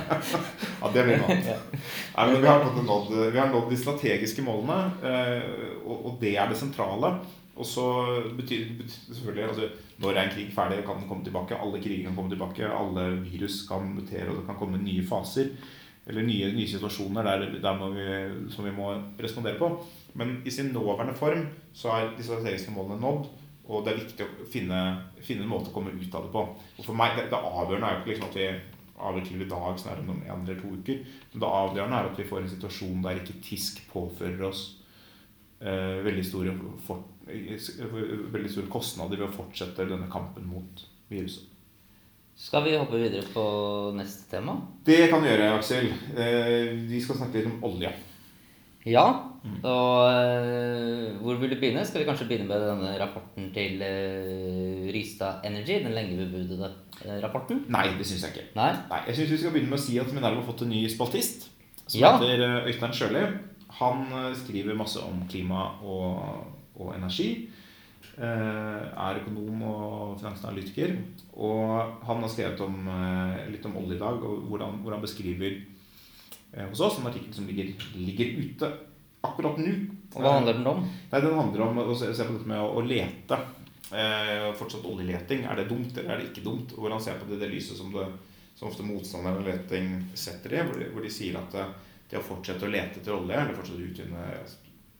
[0.81, 1.75] ja, det blir noe annet.
[2.17, 6.33] Nei, men vi har, nådd, vi har nådd de strategiske målene, uh, og, og, det
[6.35, 7.13] er det sentrale.
[7.57, 7.83] Og så
[8.37, 11.57] betyr, det selvfølgelig altså, Når er en krig ferdig, kan den komme tilbake.
[11.57, 12.69] Alle kriger kan komme tilbake.
[12.69, 15.49] Alle virus kan mutere, og det kan komme nye faser.
[16.07, 19.71] Eller nye, nye situasjoner der, der vi, som vi må respondere på.
[20.13, 23.27] Men i sin nåværende form så er de strategiske målene nådd.
[23.67, 24.79] Og det er viktig å finne,
[25.19, 26.43] finne, en måte å komme ut av det på.
[26.77, 28.47] Og for meg, Det, det avgjørende er jo ikke liksom at vi
[28.97, 31.03] avvikler i dag snarere om en eller to uker.
[31.33, 34.63] Men det avgjørende er at vi får en situasjon der ikke TISK påfører oss
[35.61, 36.55] eh, veldig, store
[36.87, 41.45] for, veldig store kostnader ved å fortsette denne kampen mot viruset.
[42.37, 43.43] Skal vi hoppe videre på
[43.97, 44.53] neste tema?
[44.85, 45.87] Det kan vi gjøre, Aksel.
[46.13, 47.89] Eh, vi skal snakke litt om olje.
[48.87, 49.07] Ja.
[49.63, 51.83] Og uh, hvor vil du begynne?
[51.87, 55.79] Skal vi kanskje begynne med denne rapporten til uh, Rystad Energy?
[55.83, 57.63] Den lenge bebudede uh, rapporten?
[57.73, 58.47] Nei, det syns jeg ikke.
[58.59, 58.71] Nei?
[58.91, 60.83] Nei jeg syns vi skal begynne med å si at Minerva har fått en ny
[60.91, 61.49] spaltist.
[61.87, 62.13] Som ja.
[62.19, 63.25] heter Øystein Sjøli.
[63.79, 67.29] Han skriver masse om klima og, og energi.
[68.17, 70.95] Er økonom og finansanalytiker.
[71.37, 72.87] Og han har skrevet om,
[73.51, 75.59] litt om olje i dag, og hvordan, hvor han beskriver
[76.57, 78.71] hos oss en artikkel som ligger, ligger ute
[79.27, 79.73] akkurat nå.
[80.15, 80.83] Og Hva handler den om?
[81.11, 83.39] Nei, Den handler om å se på dette med å, å lete.
[83.87, 85.45] Eh, fortsatt oljeleting.
[85.47, 86.73] Er det dumt, eller er det ikke dumt?
[86.75, 88.07] Hvor han ser på det, det lyset som, det,
[88.55, 91.67] som ofte motstanderne av leting setter i, hvor de, hvor de sier at det,
[92.09, 94.25] det, å fortsette å lete etter olje, eller fortsette å utvinne,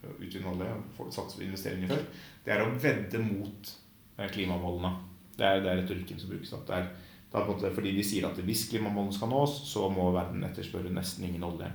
[0.06, 0.70] utvinne olje,
[1.12, 2.06] satse på investeringer før,
[2.46, 3.74] det er å vedde mot
[4.18, 4.94] eh, klimamålene.
[5.38, 6.54] Det er, det er retorikken som brukes.
[6.68, 6.88] Det er,
[7.28, 10.94] det er måte, fordi de sier at hvis klimamålene skal nås, så må verden etterspørre
[10.94, 11.70] nesten ingen olje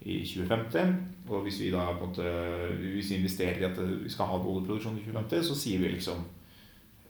[0.00, 0.96] i 2050.
[1.28, 2.32] Og hvis vi da på en måte,
[2.82, 6.24] hvis vi investerer i at vi skal ha oljeproduksjon i 2050, så sier vi liksom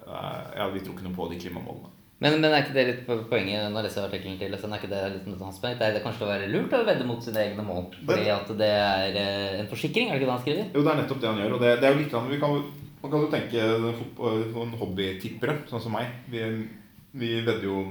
[0.07, 1.95] eh, Ja, vi tror ikke noe på de klimamålene.
[2.19, 4.73] Men, men, er ikke det litt poenget når jeg leser artikkelen til Øystein?
[4.75, 5.77] Er ikke det litt hans poeng?
[5.79, 7.87] Det er det kanskje å være lurt å vedde mot sine egne mål?
[8.01, 10.11] Fordi at det er eh, en forsikring?
[10.11, 10.67] Er det ikke det han skriver?
[10.75, 11.55] Jo, det er nettopp det han gjør.
[11.55, 12.59] Og det, det er jo litt vi kan,
[12.99, 13.69] Man kan jo tenke
[14.57, 16.11] noen hobbytippere, sånn som meg.
[16.33, 16.43] Vi,
[17.23, 17.85] vi vedder jo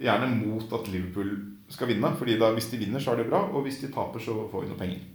[0.00, 1.30] gjerne mot at Liverpool
[1.70, 2.10] skal vinne.
[2.18, 3.44] fordi da, hvis de vinner, så er det bra.
[3.54, 5.06] Og hvis de taper, så får vi noe penger.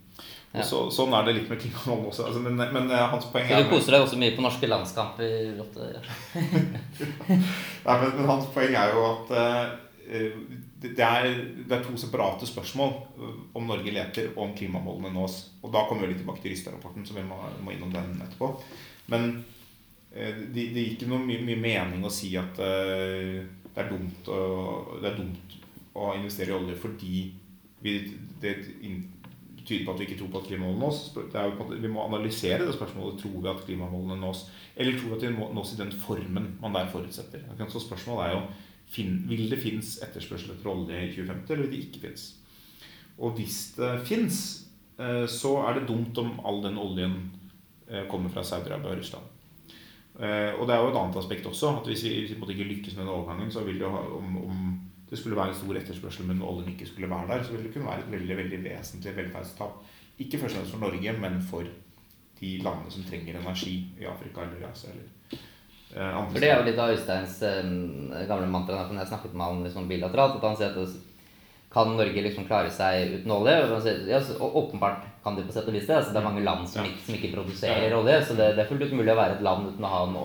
[0.56, 0.63] Ja.
[0.63, 2.28] Så, sånn er det litt med klimamål også.
[2.30, 4.70] Altså, men, men, eh, hans poeng er Så du koser deg også mye på norske
[4.70, 5.34] landskamper?
[5.58, 6.04] Ja.
[7.88, 9.74] Nei, men, men, hans poeng er jo at uh,
[10.86, 11.28] det, er,
[11.65, 12.94] det, er, to separate spørsmål
[13.58, 15.39] om Norge leter, og om klimamålene nås.
[15.65, 18.54] Og da kommer vi litt tilbake til Rystad-rapporten, så vi må, må, innom den etterpå.
[19.12, 19.32] Men
[20.15, 23.91] uh, det, det gir ikke noe mye, mye, mening å si at uh, det, er
[23.91, 25.60] dumt, å, det er dumt
[25.96, 27.20] å investere i olje fordi
[27.86, 28.00] vi,
[28.41, 28.56] det
[29.65, 31.01] tyder på at vi ikke tror på at klimamålene nås.
[31.15, 33.19] Jo, vi må analysere det spørsmålet.
[33.21, 34.45] Tror vi at klimamålene nås?
[34.75, 37.43] Eller tror vi at de nås i den formen man der forutsetter?
[37.69, 38.45] Så spørsmålet er jo
[38.95, 42.25] vil det finnes etterspørsel etter olje i 2050, eller vil det ikke finnes?
[43.17, 44.67] Og hvis det fins,
[44.99, 47.15] eh, så er det dumt om all den oljen
[47.89, 49.32] eh, kommer fra Saudi-Arabia og Russland.
[50.19, 51.80] Eh, og det er jo et annet aspekt også.
[51.82, 54.38] at Hvis vi, hvis vi ikke lykkes med den overgangen, så vil det jo om,
[54.38, 57.68] om det skulle være en stor etterspørsel, men oljen ikke skulle være der, så ville
[57.68, 59.82] det kunne være et veldig veldig vesentlig velferdstap.
[60.20, 61.74] Ikke først og fremst for Norge, men for
[62.39, 64.91] de landene som trenger energi i Afrika eller Asia.
[64.91, 65.39] eller
[65.96, 67.74] eh, andre For Det er jo litt av Øysteins eh,
[68.28, 70.39] gamle mantra når jeg snakket med han liksom bilateralt.
[70.39, 70.96] at han sier at
[71.76, 73.56] kan Norge liksom klare seg uten olje?
[73.68, 75.98] Og Ja, åpenbart kan de på sett og vis det.
[75.98, 78.22] Altså, det er mange land som, ikke, som ikke produserer olje.
[78.24, 80.15] Så det, det er fullt ut mulig å være et land uten å ha en,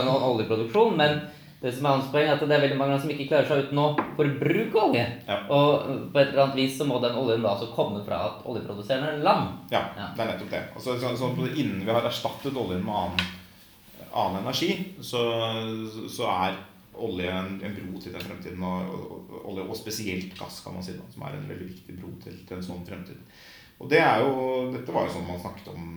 [0.00, 0.96] en oljeproduksjon.
[0.96, 1.20] men
[1.60, 3.66] det som er hans poeng, er at det er veldig mange som ikke klarer seg
[3.66, 5.02] uten å forbruke olje.
[5.26, 5.36] Ja.
[5.52, 8.46] Og på et eller annet vis så må den oljen da altså komme fra et
[8.48, 9.50] oljeproduserende land.
[9.74, 10.62] Ja, ja, det er nettopp det.
[10.72, 13.28] Altså, så, så, innen vi har erstattet oljen med annen,
[14.08, 14.72] annen energi,
[15.04, 15.26] så,
[16.08, 16.56] så, er
[17.00, 18.64] olje en, en, bro til den fremtiden.
[18.64, 21.98] Og, og, og, og spesielt gass, kan man si, da, som er en veldig viktig
[22.00, 23.20] bro til, til en sånn fremtid.
[23.80, 24.32] Og det er jo,
[24.72, 25.92] dette var jo sånn man snakket om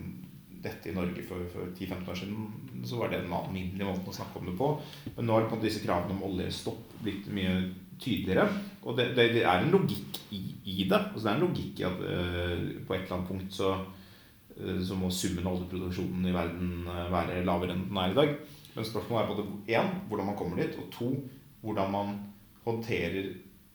[0.63, 4.15] dette i Norge for, for 10-15 år siden, så var det den alminnelige måten å
[4.15, 4.69] snakke om det på.
[5.17, 7.58] Men nå har på disse kravene om oljestopp blitt mye
[8.02, 8.47] tydeligere.
[8.84, 10.99] Og det, det, det er en logikk i, i, det.
[10.99, 13.71] Altså det er en logikk i at uh, på et eller annet punkt så,
[14.58, 18.19] uh, så må summen av oljeproduksjonen i verden uh, være lavere enn den er i
[18.19, 18.36] dag.
[18.73, 21.12] Men spørsmålet er både én, hvordan man kommer dit, og to,
[21.63, 22.15] hvordan man
[22.65, 23.34] håndterer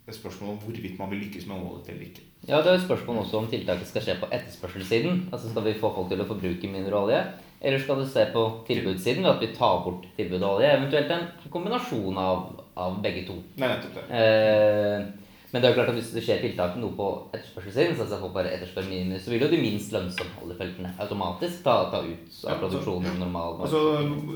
[0.09, 2.25] spørsmålet om hvorvidt man vil lykkes med målet eller ikke.
[2.49, 5.29] Ja, Det er et spørsmål også om tiltaket skal skje på etterspørselssiden.
[5.33, 7.21] Altså Skal vi få folk til å forbruke mindre olje?
[7.61, 10.71] Eller skal du se på tilbudssiden ved at vi tar bort tilbudet av olje?
[10.79, 12.45] Eventuelt en kombinasjon av,
[12.79, 13.37] av begge to.
[13.59, 14.05] Nei, nettopp det.
[14.15, 18.83] Eh, men det er jo klart at hvis det skjer tiltak noe på etterspørselssiden, så
[18.85, 23.63] mye, så vil jo de minst lønnsomme oljefeltene automatisk ta, ta ut av produksjonen normal
[23.65, 23.81] Altså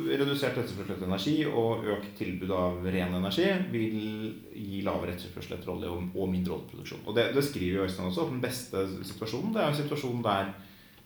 [0.08, 3.44] redusert etterspørsel etter energi og økt tilbud av ren energi
[3.74, 7.04] vil gi lavere etterspørsel etter olje og, og mindre oljeproduksjon.
[7.04, 8.24] Og det, det skriver jo Øystein også.
[8.24, 10.54] at Den beste situasjonen det er en situasjon der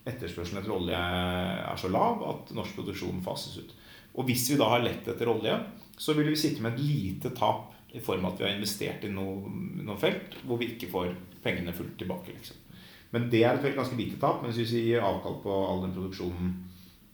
[0.07, 3.75] etterspørselen etter olje er så lav at norsk produksjon fases ut.
[4.17, 5.59] Og hvis vi da har lett etter olje,
[5.99, 9.05] så vil vi sitte med et lite tap i form av at vi har investert
[9.07, 9.51] i noe,
[9.87, 11.13] noe felt hvor vi ikke får
[11.45, 12.35] pengene fullt tilbake.
[12.37, 12.63] Liksom.
[13.15, 14.43] Men det er et ganske lite tap.
[14.43, 16.55] Men hvis vi gir avkall på all den produksjonen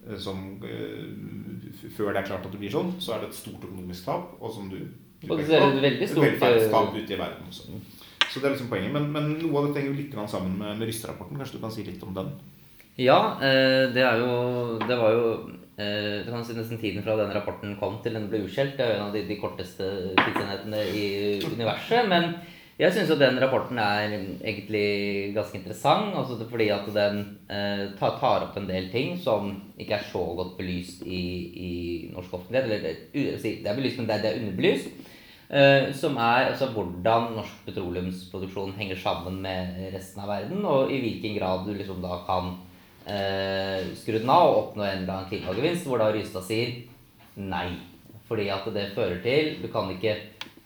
[0.09, 3.41] eh, som uh, før det er klart at det blir sånn, så er det et
[3.41, 4.37] stort økonomisk tap.
[4.41, 4.81] Og som du,
[5.23, 7.83] du og det er et veldig stort tap ute i verden også.
[8.33, 8.95] Så det er liksom poenget.
[8.95, 11.37] Men, men noe av dette henger litt sammen med, med Ryste-rapporten.
[11.39, 12.33] Kanskje du kan si litt om den?
[13.01, 14.33] Ja, eh, det er jo
[14.85, 15.29] Det var jo
[15.81, 18.75] Eh, det kan si nesten tiden fra den rapporten kom til den ble utskjelt.
[18.77, 19.87] Det er en av de, de korteste
[20.19, 21.07] tidsenhetene i
[21.47, 22.11] universet.
[22.11, 22.35] Men
[22.81, 26.13] jeg syns jo den rapporten er egentlig ganske interessant.
[26.19, 30.27] Altså fordi at den eh, tar, tar, opp en del ting som ikke er så
[30.39, 31.23] godt belyst i,
[31.69, 31.73] i
[32.13, 32.69] norsk offentlighet.
[32.69, 35.09] Eller det er belyst, men det er underbelyst.
[35.53, 41.01] Eh, som er altså, hvordan norsk petroleumsproduksjon henger sammen med resten av verden, og i
[41.03, 42.55] hvilken grad du liksom da kan
[43.07, 46.77] eh, skru den av og oppnå en eller annen klimagevinst, hvor da Rystad sier
[47.41, 47.69] nei.
[48.29, 50.15] Fordi at det fører til Du kan ikke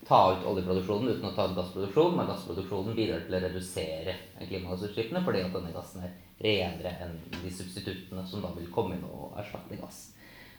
[0.06, 5.22] ta ut oljeproduksjonen uten å ta ut gassproduksjonen, men gassproduksjonen bidrar til å redusere klimagassutslippene
[5.26, 9.34] fordi at denne gassen er renere enn de substituttene som da vil komme inn og
[9.40, 10.12] erstatte gass.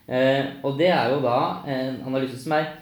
[0.07, 2.73] Eh, og det er jo da en analyse som er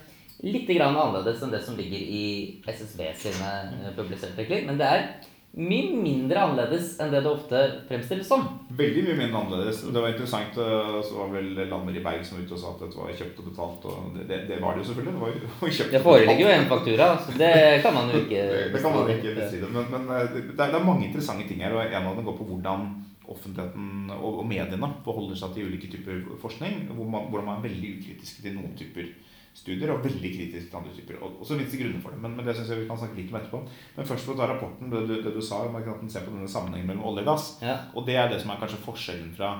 [0.45, 2.25] litt annerledes enn det som ligger i
[2.65, 3.51] SSB sine
[3.86, 4.65] eh, publiserte klipp.
[4.67, 5.08] Men det er
[5.56, 8.44] mye mindre annerledes enn det det ofte fremstilles som.
[8.76, 9.84] Veldig mye mindre annerledes.
[9.88, 10.58] Det var interessant.
[10.60, 13.13] Eh, så var vel Lanner i Berg som var ute og sa at dette var
[13.22, 13.88] kjøpt og betalt.
[13.88, 15.13] Og det, det var det jo selvfølgelig.
[15.15, 17.54] Det, var jo kjøpt det foreligger jo en faktura, så det
[17.86, 19.72] kan man jo ikke Det, det kan man ikke bestride.
[19.78, 21.78] Men, men eh, det, er, det, er, mange interessante ting her.
[21.78, 22.89] Og en av dem går på hvordan
[23.26, 26.84] offentligheten og, og mediene forholder seg til ulike typer forskning.
[26.91, 29.08] Hvor man, hvordan man er veldig ukritiske til noen typer
[29.56, 31.22] studier og veldig kritisk til andre typer.
[31.24, 33.20] Og, så finnes det grunner for det, men, men det synes jeg vi kan snakke
[33.22, 33.62] litt om etterpå.
[33.96, 36.28] Men først for å ta rapporten, det, det, det du sa om at den ser
[36.28, 37.50] på denne sammenhengen mellom olje og gass.
[37.63, 37.80] Ja.
[37.96, 39.56] Og det er det som er kanskje forskjellen fra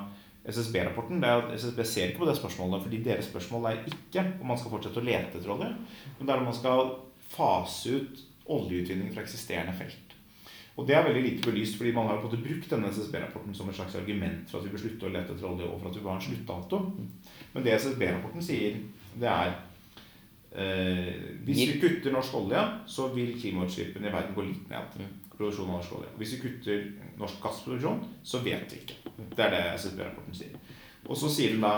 [0.46, 1.22] SSB-rapporten.
[1.24, 4.52] det er at SSB ser ikke på det spørsmålet, fordi deres spørsmål er ikke om
[4.52, 5.72] man skal fortsette å lete etter olje,
[6.20, 6.92] men det er om man skal
[7.34, 10.14] fase ut oljeutvinning fra eksisterende felt.
[10.76, 13.56] Og det er veldig lite belyst, fordi man har på en måte brukt denne SSB-rapporten
[13.56, 15.90] som et slags argument for at vi bør slutte å lete etter olje, og for
[15.90, 16.82] at vi bør ha en sluttdato.
[17.56, 18.82] Men det SSB-rapporten sier,
[19.16, 19.56] det er
[20.56, 24.94] hvis vi kutter norsk olje, så vil klimautslippene i verden gå litt ned.
[25.02, 25.10] Mm.
[25.36, 26.12] Produksjonen av norsk olje.
[26.22, 26.86] Hvis vi kutter
[27.20, 29.14] norsk gassproduksjon, så vet vi ikke.
[29.36, 30.56] Det er det SSB-rapporten sier.
[31.06, 31.74] Og så sier den da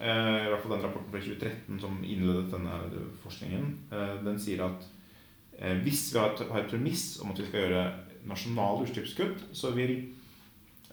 [0.00, 4.64] eh, i hvert fall den rapporten fra 2013 som innledet denne forskningen, eh, den sier
[4.66, 4.88] at
[5.58, 7.84] eh, hvis vi har et, premiss om at vi skal gjøre
[8.28, 9.94] nasjonale utslippskutt, så vil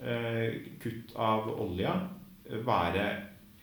[0.03, 1.95] eh, kutt av olje
[2.67, 3.07] være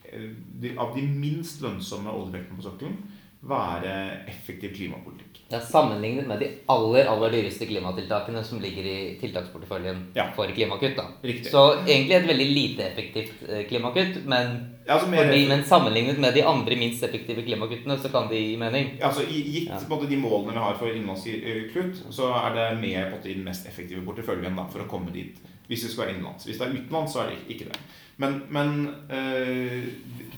[0.09, 2.99] eh, av de minst lønnsomme oljefeltene på sokkelen
[3.41, 5.45] være effektiv klimapolitikk.
[5.49, 10.27] Ja, Sammenlignet med de aller aller dyreste klimatiltakene som ligger i tiltaksporteføljen ja.
[10.37, 10.97] for klimakutt.
[10.97, 11.05] da.
[11.23, 11.53] Riktig.
[11.53, 14.51] Så egentlig et veldig lite effektivt eh, klimakutt, men,
[14.87, 18.57] ja, altså fordi, men, sammenlignet med de andre minst effektive klimakuttene, så kan de gi
[18.59, 18.91] mening.
[18.99, 20.01] Ja, altså Gitt ja.
[20.11, 24.59] de målene vi har for innenlandskutt, så er det med i den mest effektive porteføljen
[24.59, 25.39] da, for å komme dit.
[25.69, 26.49] Hvis det skal være innenlands.
[26.49, 27.81] Hvis det er utenlands, så er det ikke det.
[28.19, 29.85] Men, men øh,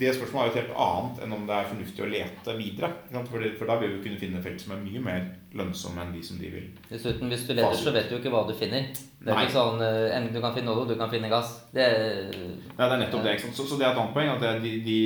[0.00, 2.88] det spørsmålet er jo et helt annet enn om det er fornuftig å lete videre.
[3.12, 6.14] For, det, for da vil vi kunne finne felt som er mye mer lønnsomme enn
[6.14, 6.70] de som de vil.
[6.88, 8.88] Dessuten, hvis du leter, så vet du jo ikke hva du finner.
[9.20, 11.52] Det er ikke sånn enten du kan finne olje, du kan finne gass.
[11.74, 13.36] Det, ja, det er nettopp det.
[13.44, 14.32] Så, så, det er et annet poeng.
[14.32, 14.98] at de, de,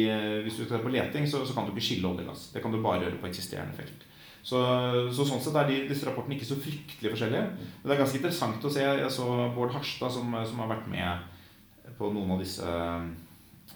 [0.47, 2.49] Hvis du skal på leting, så, så, kan du ikke skille olje og gass.
[2.55, 4.07] Det kan du bare gjøre på eksisterende felt.
[4.45, 4.61] Så,
[5.17, 7.45] så, sånn sett er de, disse rapportene ikke så fryktelig forskjellige.
[7.51, 8.87] Men det er ganske interessant å se.
[8.87, 12.75] Jeg så Bård Harstad, som, som har vært med på noen av disse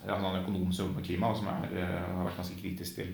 [0.05, 2.57] ja, Han en økonom som jobber med klima, og som er, eh, har vært ganske
[2.61, 3.13] kritisk til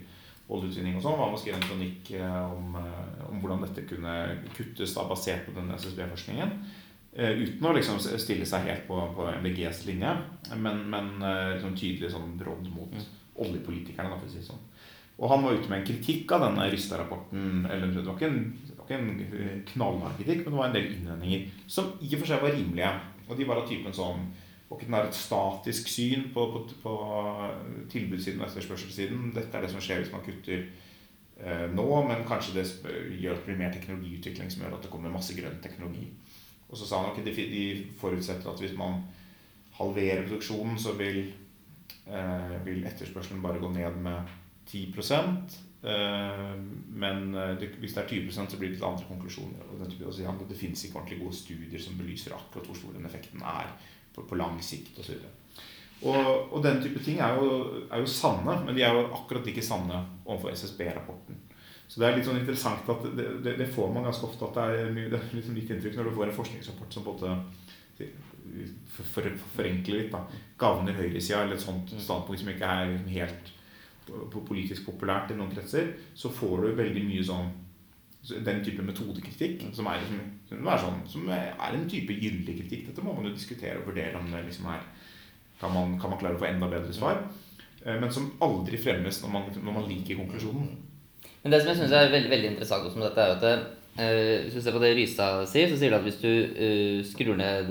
[0.50, 1.18] oljeutvinning og sånn.
[1.18, 4.16] Var med å skrive en kronikk eh, om, eh, om, hvordan dette kunne
[4.54, 6.58] kuttes da, basert på denne SSB-forskningen.
[7.16, 10.10] Uten å liksom stille seg helt på, på MDGs linje,
[10.60, 13.06] men, men liksom tydelig sånn råd mot mm.
[13.46, 14.12] oljepolitikerne.
[14.12, 14.60] Da, for å si sånn.
[15.16, 17.68] Og han var ute med en kritikk av denne Rystad-rapporten.
[17.72, 18.42] eller Det var ikke en,
[18.78, 22.32] var en eh, knallhard kritikk, men det var en del innvendinger som i og for
[22.32, 22.92] seg var rimelige.
[23.30, 24.28] Og de var av typen sånn
[24.76, 26.96] og ikke et statisk syn på, på, på
[27.92, 29.32] tilbudssiden og etterspørselssiden.
[29.36, 30.66] Dette er det som skjer hvis man kutter
[31.40, 32.66] eh, nå, men kanskje det
[33.22, 36.10] gjør at det blir mer teknologiutvikling som gjør at det kommer masse grønn teknologi.
[36.68, 37.68] Og så sa han at de
[38.02, 39.06] forutsetter at hvis man
[39.78, 41.22] halverer produksjonen, så vil,
[42.08, 44.36] eh, vil etterspørselen bare gå ned med
[44.68, 44.94] 10
[45.84, 46.56] eh,
[46.90, 49.68] Men eh, det, hvis det er 20 så blir det litt andre konklusjoner.
[49.72, 52.66] Og den type, og så, ja, det finnes ikke ordentlig gode studier som belyser akkurat
[52.66, 53.72] hvor stor den effekten er
[54.16, 55.20] på, på lang sikt osv.
[56.06, 57.50] Og, og den type ting er jo,
[57.88, 61.40] er jo, sanne, men de er jo akkurat ikke sanne overfor SSB-rapporten.
[61.88, 64.58] Så det er litt sånn interessant at det, det, det, får man ganske ofte at
[64.58, 67.20] det er, det er liksom litt inntrykk når du får en forskningsrapport som på en
[67.20, 67.36] måte
[68.96, 70.24] for, for, forenkler litt, da,
[70.60, 72.02] gagner høyresida eller et sånt mm.
[72.02, 73.54] standpunkt som ikke er helt
[74.34, 77.48] politisk populært i noen kretser, så får du veldig mye sånn
[78.26, 82.88] den type metodekritikk som er, liksom, som er, sånn, som er en type gyldig kritikk.
[82.90, 84.86] Dette må man jo diskutere og vurdere om det liksom er
[85.60, 87.22] kan man, kan man klare å få enda bedre svar.
[87.86, 90.76] Eh, men som aldri fremmes når man, når man liker konklusjonen.
[91.44, 93.54] Men det som jeg syns er veldig, veldig interessant med dette, er at det,
[94.02, 97.02] uh, hvis du ser på det Rystad sier, så sier det at hvis du uh,
[97.06, 97.70] skrur ned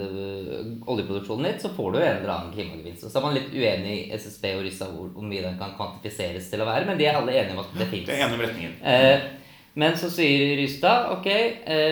[0.86, 3.08] oljeproduksjonen litt, så får du en eller annen klimagevinst.
[3.08, 6.46] Så er man litt uenig i SSB og Rystad hvor, hvor mye den kan kvantifiseres
[6.52, 8.06] til å være, men de er alle enige om at det fins.
[8.06, 8.78] Det er enig om retningen.
[9.74, 11.28] Men så sier Rystad ok,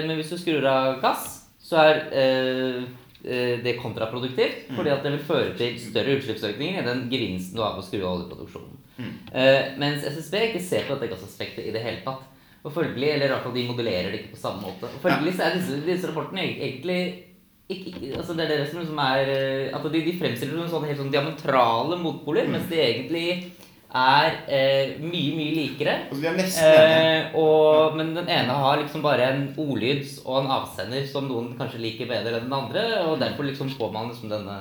[0.06, 1.24] men hvis du skrur av gass,
[1.62, 1.98] så er
[3.22, 4.68] det kontraproduktivt.
[4.76, 7.86] Fordi at det vil føre til større utslippsøkninger enn den gevinsten du har på å
[7.86, 8.78] skru av oljeproduksjonen.
[8.98, 9.14] Mm.
[9.32, 12.28] Eh, mens SSB ikke ser på dette gassaspektet i det hele tatt.
[12.62, 14.86] Og følgelig, eller i hvert fall de modellerer det ikke på samme måte.
[14.86, 17.00] Og følgelig så er disse, disse rapportene egentlig
[17.72, 20.70] ikke, ikke, altså det er det som liksom er eh, at de, de fremstiller som
[20.76, 22.56] sånne helt sånn diametrale motpoler, mm.
[22.56, 23.26] mens de egentlig
[23.92, 25.96] er eh, mye, mye likere.
[26.08, 30.42] Altså, de er nesten eh, og, men den ene har liksom bare en ordlyd og
[30.42, 34.12] en avsender som noen kanskje liker bedre enn den andre, og derfor liksom får man
[34.12, 34.58] liksom denne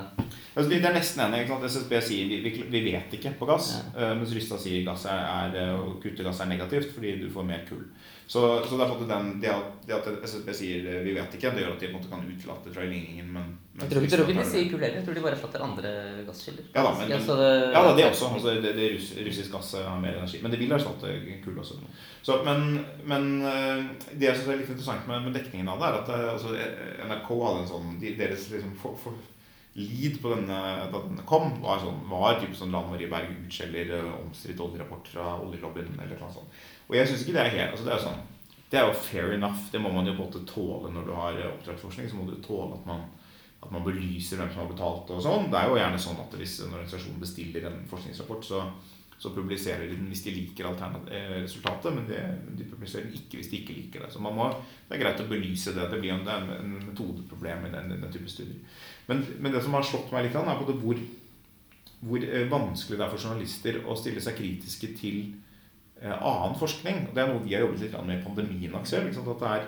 [0.54, 1.58] altså, det, er nesten enige.
[1.74, 3.84] SSB sier vi, vi, vi, vet ikke på gass, ja.
[3.96, 7.48] uh, mens Rystad sier gass er, er, å kutte gass er negativt fordi du får
[7.48, 7.86] mer kull.
[8.32, 11.64] Så, så det, den, det, at, det, at, SSB sier eh, 'vi vet ikke', det
[11.64, 13.26] gjør at de på en måte kan utelate fra ligningen.
[13.34, 13.50] Men,
[13.82, 14.96] jeg tror ikke de sier kull heller.
[15.00, 15.90] Jeg tror de bare erstatter andre
[16.28, 16.70] gasskilder.
[16.72, 17.26] Ja da, men, men,
[17.74, 18.30] ja, da, det også.
[18.38, 20.40] Altså, det, det russ, russisk gass har mer energi.
[20.40, 21.12] Men det vil erstatte
[21.44, 21.76] kull også.
[22.22, 23.84] Så, men, men, eh,
[24.14, 26.56] det jeg syns er litt interessant med, med, dekningen av det, er at eh, altså,
[27.10, 29.20] NRK hadde en sånn de, Deres liksom, for, for,
[29.74, 30.58] lead på denne,
[30.92, 35.30] da denne kom, var, sånn, var type sånn Lan Marie Berg utskjeller omstridt oljerapport fra
[35.40, 36.60] oljelobbyen eller noe sånt.
[36.90, 38.20] Og jeg syns ikke det er helt altså det, er sånn,
[38.72, 39.66] det er jo fair enough.
[39.72, 42.08] Det må man jo både tåle når du har oppdragsforskning.
[42.08, 43.06] Så må du tåle at man,
[43.60, 45.50] at man belyser hvem som har betalt og sånn.
[45.52, 48.62] Det er jo gjerne sånn at hvis en organisasjon bestiller en forskningsrapport, så,
[49.20, 52.22] så publiserer de den hvis de liker eh, resultatet, men det,
[52.58, 54.10] de publiserer den ikke hvis de ikke liker det.
[54.12, 54.48] Så må,
[54.88, 55.90] det er greit å belyse det.
[55.92, 58.80] Det blir en, en metodeproblem i den, den, type studier.
[59.08, 61.00] Men, men, det som har slått meg litt, er på det hvor,
[62.06, 65.24] hvor eh, vanskelig det er for journalister å stille seg kritiske til
[66.02, 67.04] Eh, annen forskning.
[67.14, 68.74] Det er noe vi har jobbet litt med i pandemien.
[68.74, 69.66] Aksel, at er,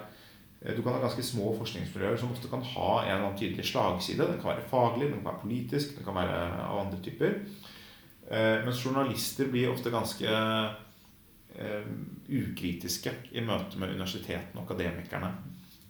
[0.62, 3.64] eh, du kan ha ganske små forskningsmiljøer som ofte kan ha en eller annen tydelig
[3.70, 4.27] slagside.
[4.27, 7.38] Den kan være faglig, den kan være politisk, den kan være av andre typer.
[8.31, 10.29] Eh, mens journalister blir ofte ganske
[11.55, 15.29] ukritiske i møte med universitetene og akademikerne.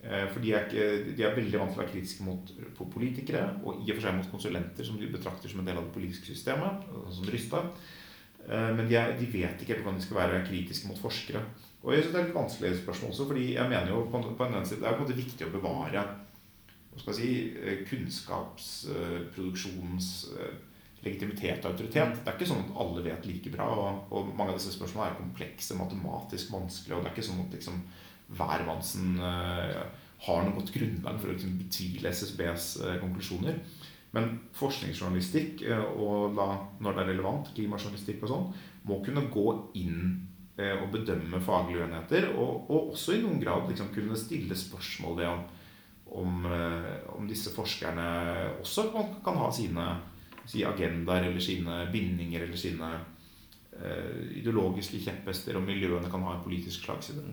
[0.04, 2.50] Uh, for de er, ikke, de er, veldig vant til å være kritiske mot
[2.92, 5.86] politikere og i og for seg mot konsulenter som de betrakter som en del av
[5.86, 6.84] det politiske systemet,
[7.16, 7.62] som Rysta.
[8.48, 11.40] Eh, men de, er, de, vet ikke hvordan de skal være kritiske mot forskere.
[11.84, 14.44] Og jeg synes Det er et vanskelig spørsmål også, fordi jeg mener jo på, på
[14.44, 16.00] en side, det er på en måte viktig å bevare
[16.94, 20.54] hva skal jeg si, eh, kunnskapsproduksjonens eh,
[21.04, 22.12] legitimitet og autoritet.
[22.20, 23.66] Det er ikke sånn at alle vet like bra.
[23.74, 26.96] Og, og mange av disse spørsmålene er komplekse, matematisk vanskelige.
[26.96, 27.76] Og det er ikke sånn at liksom,
[28.38, 29.82] hvermannsen uh,
[30.24, 33.58] har noe godt grunnlag for å liksom, betvile SSBs uh, konklusjoner.
[34.14, 36.46] Men forskningsjournalistikk, eh, og da,
[36.82, 38.46] når det er relevant, klimajournalistikk og sånn,
[38.86, 39.46] må kunne gå
[39.80, 40.04] inn
[40.54, 42.28] eh, og bedømme faglige uenigheter.
[42.36, 45.42] Og, og, også i noen grad liksom kunne stille spørsmål ved om,
[46.22, 48.06] om, eh, om disse forskerne
[48.60, 48.86] også
[49.24, 49.88] kan ha sine
[50.46, 52.90] si, agendaer eller sine bindinger eller sine
[53.80, 57.24] uh, ideologiske kjepphester, og miljøene kan ha en politisk slagside.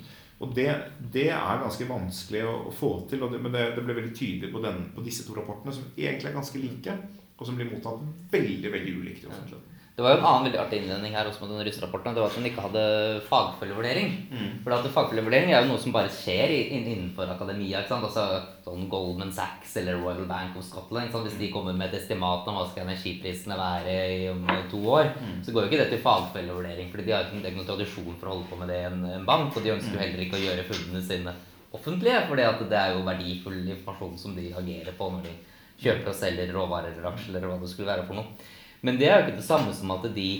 [0.41, 0.69] Og det,
[1.13, 3.21] det, er ganske vanskelig å, å få til.
[3.29, 6.31] Det, men det, det, ble veldig tydelig på, den, på, disse to rapportene, som egentlig
[6.31, 6.95] er ganske like,
[7.37, 8.01] og som blir mottatt
[8.33, 9.70] veldig veldig ulikt i offentligheten.
[9.91, 12.15] Det var jo en annen veldig artig innledning her også med den russerapporten.
[12.15, 12.83] Det var at den ikke hadde
[13.27, 14.13] fagfølgevurdering.
[14.31, 14.53] Mm.
[14.63, 17.81] For at fagfølgevurdering er jo noe som bare skjer innenfor akademia.
[17.81, 18.07] ikke sant?
[18.07, 18.23] Altså
[18.63, 21.11] sånn Goldman Sachs eller Royal Bank of Scotland.
[21.11, 25.11] Hvis de kommer med et estimat om hva skal energiprisene være i om to år,
[25.43, 26.89] så går jo ikke det til fagfølgevurdering.
[26.93, 29.05] fordi de har ikke, ikke noen tradisjon for å holde på med det i en,
[29.19, 29.51] en bank.
[29.51, 31.35] Og de ønsker jo heller ikke å gjøre funnene sine
[31.75, 35.35] offentlige, for det er jo verdifull informasjon som de agerer på når de
[35.81, 38.49] kjøper og selger råvarer eller aksjer eller hva det skulle være for noe.
[38.81, 40.31] Men det er jo ikke det samme som at de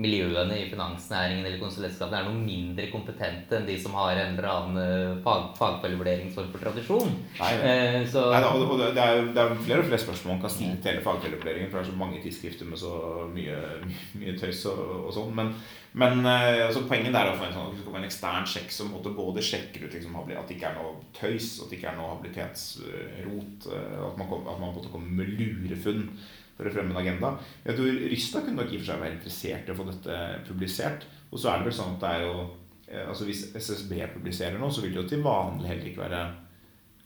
[0.00, 4.46] miljøene i finansnæringen eller konsulentskapene er noe mindre kompetente enn de som har en eller
[4.46, 7.10] annen eh, fag, fagfellevurderingsform for tradisjon.
[7.40, 10.44] Nei, Eh, så, Nei, da, og det, er, det er flere og flere spørsmål man
[10.44, 11.72] kan stille til hele fagfellevurderingen.
[11.72, 12.94] For det er så mange tidsskrifter med så
[13.34, 13.58] mye,
[14.22, 15.34] mye tøys og, og sånn.
[15.36, 15.52] Men,
[15.98, 19.42] men eh, altså, poenget der er å få en, sånn, en ekstern sjekk som både
[19.42, 23.72] sjekker ut liksom, at det ikke er noe tøys, at det ikke er noe habilitetsrot.
[23.74, 26.12] eh, At man, at man måtte komme med lurefunn
[26.60, 27.32] for å fremme en agenda.
[27.64, 30.20] Jeg tror Rysta kunne nok i og for seg være interessert i å få dette
[30.46, 31.08] publisert.
[31.30, 34.60] Og så er det vel sånn at det er jo eh, altså Hvis SSB publiserer
[34.60, 36.22] noe, så vil det jo til vanlig heller ikke være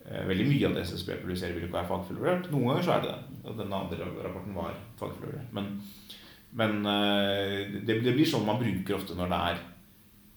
[0.05, 2.50] Eh, Veldig mye av det SSB publiserer, vil ikke være fagfullvurdert.
[2.52, 3.38] Noen ganger så er det det.
[3.44, 5.55] Og denne andre rapporten var fagfullvurdert.
[5.57, 5.70] Men,
[6.61, 9.62] men eh, det, det blir sånn man bruker ofte når det er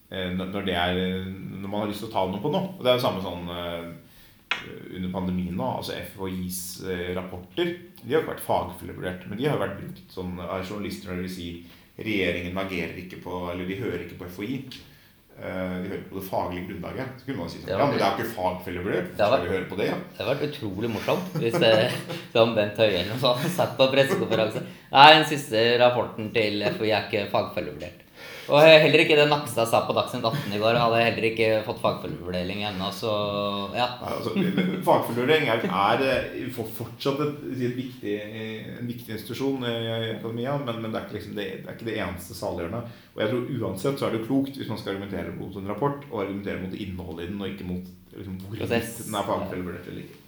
[0.08, 0.98] når det er
[1.28, 2.70] Når man har lyst til å ta noe på noe.
[2.78, 3.50] Og det er jo samme sånn
[4.96, 5.68] under pandemien nå.
[5.78, 10.38] Altså FHIs eh, rapporter De har ikke vært fagfullvurdert, men de har vært brukt sånn
[10.40, 11.48] av journalister når de vil si
[11.98, 14.58] regjeringen agerer ikke på Eller de hører ikke på FHI.
[15.38, 17.12] Eh, De hører på det faglige grunnlaget.
[17.20, 19.12] Så kunne man si sånn Ja, men det er ikke fagfellevurdert.
[19.18, 19.86] Har Hvorfor skal vi høre på det?
[19.92, 19.98] Ja?
[20.10, 21.72] det hadde vært utrolig morsomt hvis det,
[22.34, 24.64] som Bent Høie eller noe sånt satt på pressekonferanse.
[24.90, 28.04] Nei, den siste rapporten til FHI er ikke fagfølgevurdert.
[28.48, 31.80] Og heller ikke det Nakstad sa på Dagsnytt 18 i går, hadde heller ikke fått
[31.82, 33.10] fagfullvurdering ennå, så
[33.76, 33.88] ja.
[34.08, 34.32] Altså,
[34.86, 38.14] Fagfullvurdering er, er eh, fortsatt et, et viktig,
[38.78, 39.74] en viktig institusjon i
[40.14, 42.80] akademia, men, men det, er liksom det, det er ikke det eneste saliggjørende.
[43.16, 46.08] Og jeg tror uansett så er det klokt hvis man skal argumentere mot en rapport,
[46.08, 50.06] å argumentere mot innholdet i den, og ikke mot liksom, hvorvidt den er fagfullvurdert eller
[50.06, 50.24] ikke.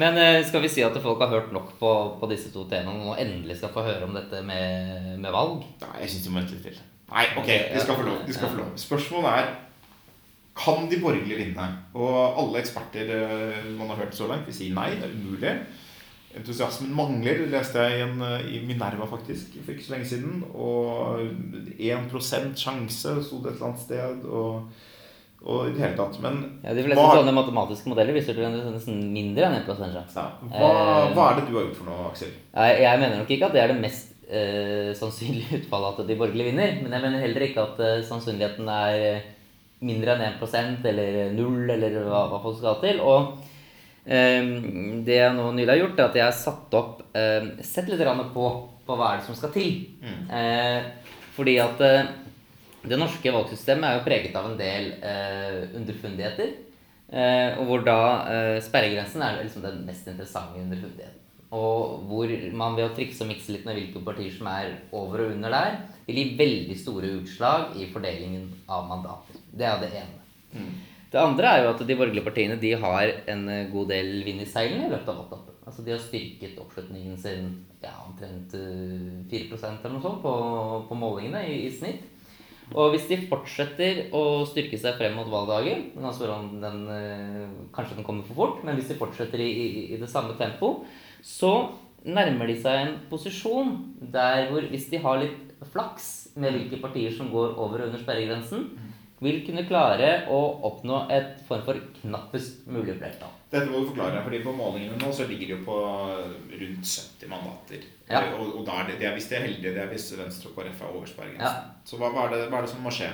[0.00, 3.12] Men eh, skal vi si at folk har hørt nok på, på disse to temaene
[3.12, 5.64] og endelig skal få høre om dette med, med valg?
[5.84, 6.80] Nei, jeg syns de må vente litt til.
[7.12, 8.22] Nei, ok, de skal få lov.
[8.26, 8.72] De skal få lov.
[8.80, 9.52] Spørsmålet er
[10.56, 11.66] kan de borgerlige vinne?
[11.96, 14.90] Og alle eksperter eh, man har hørt så langt, vil si nei.
[15.00, 15.54] Det er umulig.
[16.36, 20.42] Entusiasmen mangler, leste jeg i, en, eh, i Minerva faktisk for ikke så lenge siden.
[20.52, 21.24] Og
[21.78, 24.24] 1 sjanse sto det et eller annet sted.
[24.28, 24.68] Og,
[25.42, 26.20] og i det hele tatt.
[26.24, 29.72] Men Ja, De fleste hva, sånne matematiske modeller viser til en nesten mindre enn 1
[29.72, 30.16] sjanse.
[30.20, 30.72] ja, hva,
[31.16, 32.32] hva er det du har gjort for noe, Aksel?
[32.52, 36.18] Jeg, jeg mener nok ikke at det er det mest eh, sannsynlig utfallet at de
[36.18, 36.74] borgerlige vinner.
[36.80, 39.30] Men jeg mener heller ikke at eh, sannsynligheten er eh,
[39.82, 43.02] mindre enn 1% eller null, eller hva, hva folk skal til.
[43.04, 43.36] Og
[44.06, 44.40] eh,
[45.06, 48.02] det jeg nå nylig har gjort, er at jeg har satt opp eh, Sett litt
[48.34, 48.50] på,
[48.86, 49.78] på hva er det som skal til.
[50.02, 50.90] Eh,
[51.36, 52.12] fordi at eh,
[52.82, 56.54] det norske valgsystemet er jo preget av en del eh, underfundigheter.
[57.12, 57.98] Eh, og hvor da
[58.32, 61.21] eh, sperregrensen er liksom den mest interessante underfundigheten.
[61.52, 65.26] Og hvor man ved å trikse og mikse litt med hvilke partier som er over
[65.26, 65.76] og under der,
[66.06, 69.36] vil gi veldig store utslag i fordelingen av mandater.
[69.52, 70.22] Det er det ene.
[71.12, 74.40] Det andre er jo at de borgerlige partiene de har en eh, god del vind
[74.40, 75.58] i seilene i løpet av valgkampen.
[75.68, 77.50] Altså De har styrket oppslutningen sin
[77.84, 80.32] ja, omtrent eh, 4 eller noe sånt på,
[80.88, 82.08] på målingene i, i snitt.
[82.72, 86.30] Og hvis de fortsetter å styrke seg frem mot valgdagen altså
[86.62, 87.44] den, eh,
[87.76, 90.78] Kanskje den kommer for fort, men hvis de fortsetter i, i, i det samme tempo,
[91.22, 91.52] så
[92.02, 93.76] nærmer de seg en posisjon
[94.12, 98.02] der hvor hvis de har litt flaks med hvilke partier som går over og under
[98.02, 98.66] sperregrensen,
[99.22, 103.30] vil kunne klare å oppnå et form for knappest mulig flertall.
[103.52, 105.76] Dette må du forklare, fordi på målingene nå så ligger de jo på
[106.62, 107.84] rundt 70 mandater.
[108.08, 108.24] Ja.
[108.34, 110.50] Og, og da er det, det er hvis de er heldige, det er hvis Venstre
[110.50, 111.70] og KrF er over sperregrensen.
[111.70, 111.86] Ja.
[111.86, 113.12] Så hva, hva, er det, hva er det som må skje?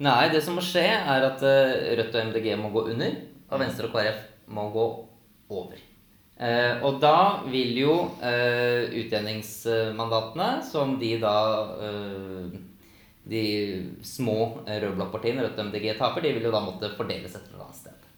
[0.00, 3.64] Nei, det som må skje, er at eh, Rødt og MDG må gå under, og
[3.66, 4.24] Venstre og KrF
[4.56, 4.88] må gå
[5.60, 5.86] over.
[6.40, 11.36] Eh, og da vil jo eh, utjevningsmandatene, som de da
[11.84, 12.58] eh,
[13.30, 13.42] De
[14.02, 17.66] små rød-blå partiene, Rødt og MDG, taper, de vil jo da måtte fordeles et eller
[17.66, 18.08] annet sted.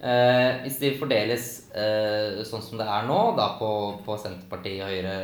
[0.00, 3.68] Eh, hvis de fordeles eh, sånn som det er nå, da på,
[4.06, 5.18] på Senterpartiet, Høyre,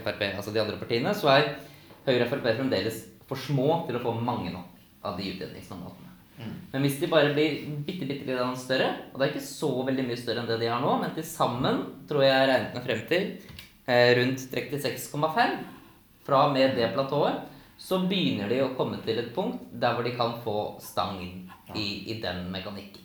[0.00, 1.50] Frp, altså de andre partiene, så er
[2.06, 4.72] Høyre og Frp fremdeles for små til å få mange nok
[5.04, 6.11] av de utjevningsmandatene.
[6.72, 10.06] Men hvis de bare blir bitte, bitte litt større, og det er ikke så veldig
[10.08, 12.86] mye større enn det de har nå, men til sammen tror jeg jeg regnet meg
[12.88, 13.26] frem til
[13.86, 15.56] eh, rundt 36,5
[16.26, 17.48] fra og med det platået,
[17.82, 21.38] så begynner de å komme til et punkt der hvor de kan få stang inn
[21.74, 23.00] i, i den mekanikken.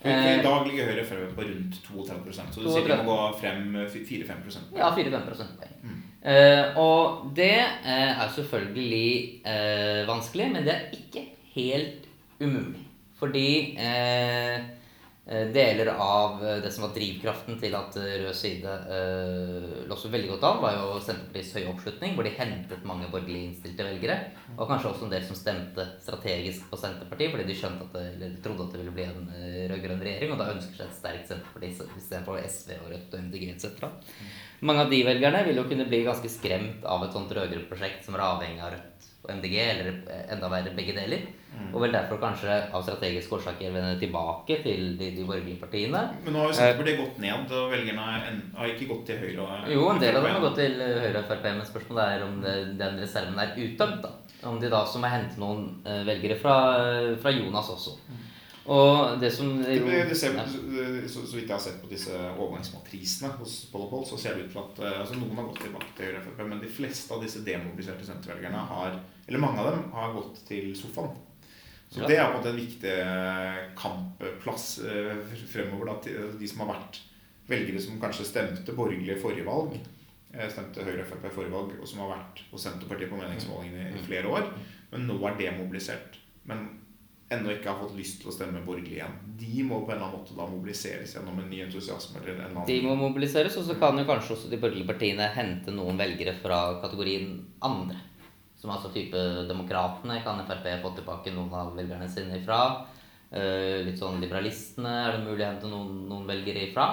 [0.00, 3.14] For I Eh, dag ligger Høyre fremme på rundt 32 så du sier de må
[3.14, 5.46] gå frem 4-5% Ja, 4-5
[5.82, 6.02] mm.
[6.26, 11.22] Eh, og det eh, er selvfølgelig eh, vanskelig, men det er ikke
[11.54, 12.05] helt
[12.40, 12.82] umulig.
[13.16, 14.56] Fordi eh,
[15.24, 19.96] eh, deler av eh, det som var drivkraften til at eh, rød side eh, lå
[19.96, 23.86] så veldig godt an, var jo Senterpartiets høye oppslutning, hvor de hentet mange borgerlig innstilte
[23.88, 24.18] velgere.
[24.58, 28.04] Og kanskje også en del som stemte strategisk på Senterpartiet, fordi de skjønte at det,
[28.12, 29.30] eller trodde at det ville bli en
[29.72, 33.48] rød-grønn regjering, og da ønsker seg et sterkt Senterparti istedenfor SV og Rødt og MDG
[33.54, 33.88] etc.
[34.66, 38.04] Mange av de velgerne vil jo kunne bli ganske skremt av et sånt rød-grønt prosjekt
[38.04, 38.95] som er avhengig av Rødt
[39.26, 41.26] og MDG, eller eh, enda verre begge deler.
[41.72, 46.02] Og vel derfor kanskje av strategiske årsaker vende tilbake til de, de borgerlige partiene.
[46.24, 48.04] Men nå har jo Senterpartiet gått ned, og velgerne
[48.58, 49.40] har ikke gått til Høyre.
[49.46, 52.24] og- Jo, en del av dem har gått til Høyre og Frp, men spørsmålet er
[52.26, 54.02] om det, den reserven er uttømt.
[54.04, 54.10] da.
[54.44, 56.56] Om de da som må hente noen eh, velgere fra,
[57.22, 57.96] fra Jonas også.
[58.66, 60.44] Og det som Det, det, ser, ja.
[61.08, 64.54] så, så vidt jeg har sett på disse overgangsmatrisene hos Poll, så ser det ut
[64.54, 67.22] til at eh, altså Noen har gått tilbake til Høyre Frp, men de fleste av
[67.22, 71.14] disse demobiliserte sentervelgerne har Eller mange av dem har gått til sofaen.
[71.90, 72.06] Så Ja.
[72.10, 75.20] det er på en måte en viktig eh, kampplass eh,
[75.52, 75.92] fremover.
[75.92, 76.98] Da, de som har vært
[77.46, 79.76] velgere som kanskje stemte borgerlig i forrige valg,
[80.50, 84.02] stemte Høyre Frp i forrige valg, og som har vært hos Senterpartiet på meningsmålingene i
[84.04, 84.50] flere år,
[84.90, 86.18] men nå er demobilisert.
[86.50, 86.66] Men
[87.32, 89.14] ennå ikke har fått lyst til å stemme borgerlig igjen.
[89.40, 92.20] De må på en eller annen måte da mobiliseres gjennom en ny entusiasme.
[92.22, 92.68] eller en annen...
[92.68, 96.36] De må mobiliseres, og så kan jo kanskje også de borgerlige partiene hente noen velgere
[96.38, 97.98] fra kategorien andre.
[98.60, 99.18] Som altså type
[99.50, 102.60] Demokratene kan Frp få tilbake noen av velgerne sine ifra.
[103.34, 106.88] Eh, litt sånn Liberalistene er det mulig å hente noen, noen velgere ifra.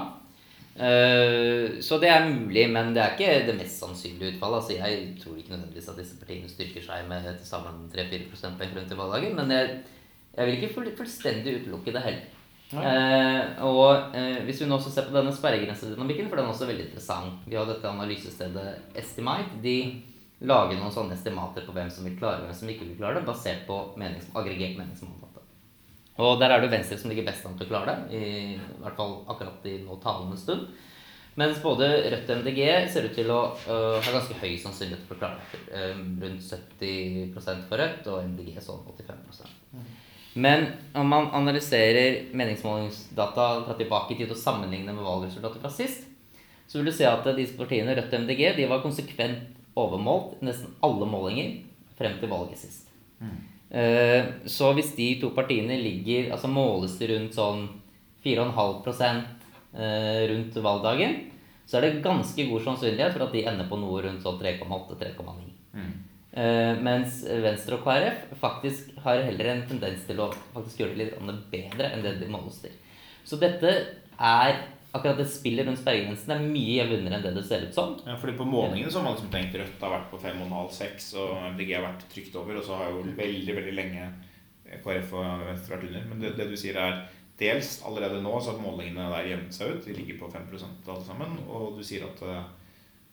[0.73, 4.63] Eh, så det er mulig, men det er ikke det mest sannsynlige utfallet.
[4.63, 8.79] Altså, jeg tror ikke nødvendigvis at disse partiene styrker seg med til sammen 3-4 prosentpoeng
[8.79, 9.43] rundt i valgdagen.
[10.33, 12.29] Jeg vil ikke full, fullstendig utelukke det heller.
[12.73, 16.65] Eh, og eh, Hvis vi nå også ser på denne sperregrensedynamikken, for den er også
[16.65, 19.59] veldig interessant Vi har dette analysestedet Estimate.
[19.61, 19.75] De
[20.43, 23.19] lager noen sånne estimater på hvem som vil klare og hvem som ikke vil klare
[23.19, 25.43] det, basert på menings, aggregert meningsmålingdata.
[26.23, 28.97] Og der er det Venstre som ligger best an til å klare det, i, hvert
[28.97, 30.67] fall akkurat i nå talende stund.
[31.39, 32.59] Mens både Rødt og MDG
[32.93, 35.61] ser ut til å uh, ha ganske høy sannsynlighet for å klare det.
[35.73, 39.23] Eh, rundt 70% for Rødt og MDG sånn 85
[40.33, 40.65] Men
[40.97, 46.07] om man analyserer meningsmålingsdata fra tilbake i tid og sammenligner med valgresultatet fra sist,
[46.67, 49.43] så vil du se at disse partiene, Rødt og MDG, de var konsekvent
[49.77, 51.59] overmålt i nesten alle målinger
[51.97, 52.89] frem til valget sist.
[53.73, 57.63] Eh, Så hvis de to partiene ligger Altså måles de rundt sånn
[58.23, 59.23] 4,5
[59.73, 61.15] eh, rundt valgdagen,
[61.65, 65.51] så er det ganske god sannsynlighet for at de ender på noe rundt sånn 3,8-3,9.
[66.33, 71.11] Eh, mens Venstre og KrF faktisk har heller en tendens til å faktisk gjøre det
[71.11, 72.73] litt bedre enn det de måles til.
[73.23, 73.73] Så dette
[74.17, 74.55] er
[74.93, 77.95] akkurat det spillet rundt sperregrensen er mye jevnere enn det det ser ut som.
[78.05, 81.33] Ja, fordi På målingene så har man liksom tenkt Rødt har vært på 5,5-6, og
[81.53, 82.59] MDG har vært trygt over.
[82.59, 84.09] Og så har jo veldig veldig lenge
[84.83, 86.09] KrF og Venstre vært under.
[86.09, 87.03] Men det, det du sier er
[87.39, 89.85] dels allerede nå så har målingene der jevnet seg ut.
[89.85, 91.39] De ligger på 5 alle sammen.
[91.47, 92.43] Og du sier at eh,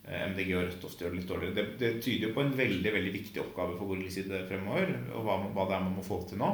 [0.09, 1.55] MDG og Rødt ofte gjør det litt dårligere.
[1.57, 4.95] Det, det tyder jo på en veldig veldig viktig oppgave for borgerlig side fremover.
[5.15, 6.51] Og hva, hva det er man må få til nå.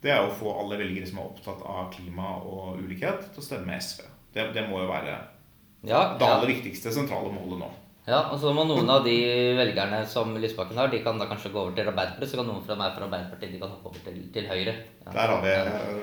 [0.00, 3.44] Det er å få alle velgere som er opptatt av klima og ulikhet, til å
[3.44, 4.06] stemme SV.
[4.32, 5.12] Det, det må jo være
[5.84, 6.34] Ja, det ja.
[6.36, 7.70] aller viktigste sentrale målet nå.
[8.08, 9.14] Ja, og så må noen av de
[9.58, 12.32] velgerne som Lysbakken har, de kan da kanskje gå over til Arbeiderpartiet.
[12.32, 14.74] Så kan noen fra meg fra Arbeiderpartiet de kan hoppe over til, til Høyre.
[15.04, 15.12] Ja.
[15.12, 15.52] Der har vi,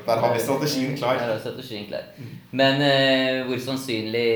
[0.05, 1.17] der har vi strategien klar.
[1.19, 2.05] Der er strategien klar.
[2.61, 4.27] Men eh, hvor sannsynlig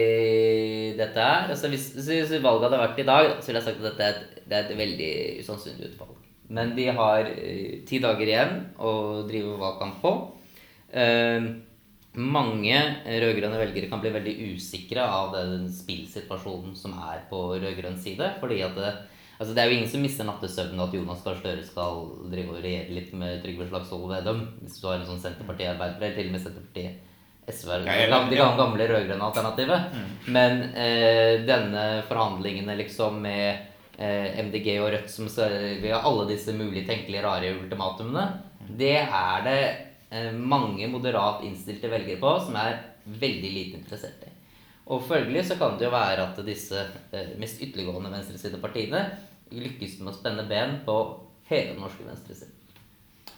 [1.02, 3.88] dette er altså Hvis, hvis valget hadde vært i dag, så ville jeg sagt at
[3.90, 6.16] dette er et, det er et veldig usannsynlig utvalg.
[6.52, 8.94] Men vi har eh, ti dager igjen å
[9.28, 10.16] drive valgkamp på.
[10.92, 11.52] Eh,
[12.20, 18.34] mange rød-grønne velgere kan bli veldig usikre av den spillsituasjonen som er på rød-grønn side.
[18.42, 18.92] fordi at det,
[19.38, 22.66] altså det er jo ingen som mister nattesøvnen at Jonas Gahr Støre skal drive og
[22.66, 24.44] regjere litt med Trygve Slagsvold Vedum.
[24.60, 27.08] Hvis du har en sånn Senterparti-arbeider, eller til og med Senterpartiet
[27.50, 29.96] SV er det gamle, gamle rød-grønne alternativet.
[30.30, 36.54] Men eh, denne forhandlingene liksom med eh, MDG og Rødt som vi har alle disse
[36.54, 38.28] mulige tenkelige rare ultimatumene,
[38.78, 39.62] det er det
[40.12, 44.32] eh, mange moderat innstilte velgere på som er veldig lite interessert i.
[44.92, 49.04] Og følgelig så kan det jo være at disse eh, mest ytterliggående venstresidepartiene
[49.52, 50.98] lykkes med å spenne ben på
[51.50, 52.61] hele den norske venstresiden.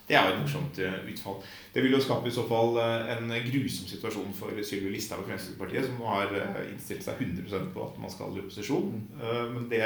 [0.04, 1.38] Det er jo et morsomt eh, utfall.
[1.72, 5.30] Det vil jo skape i så fall eh, en grusom situasjon for Sylvi Listhaug og
[5.30, 8.92] Fremskrittspartiet, som har eh, innstilt seg 100% på at man skal i opposisjon.
[9.54, 9.80] Men det,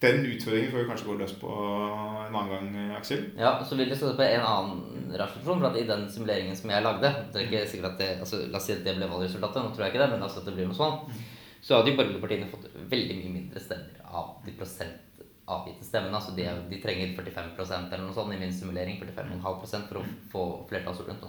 [0.00, 3.26] den utfordringen får vi kanskje gå løs på en annen gang, Aksel.
[3.36, 6.72] Ja, så vil jeg stå på en annen rar for at i den simuleringen som
[6.72, 9.10] jeg lagde det er ikke sikkert at det, altså, La oss si at det ble
[9.10, 11.24] valgresultatet, nå tror jeg ikke det, men altså at det blir noe sånn.
[11.60, 15.05] Så hadde de borgerlige partiene fått veldig mye mindre stemmer av de prosent
[15.46, 16.14] avgitte stemmen.
[16.14, 20.06] Altså de, er, de trenger 45% eller noe sånt i min simulering, 45,5% for å
[20.32, 21.20] få flertallsordning.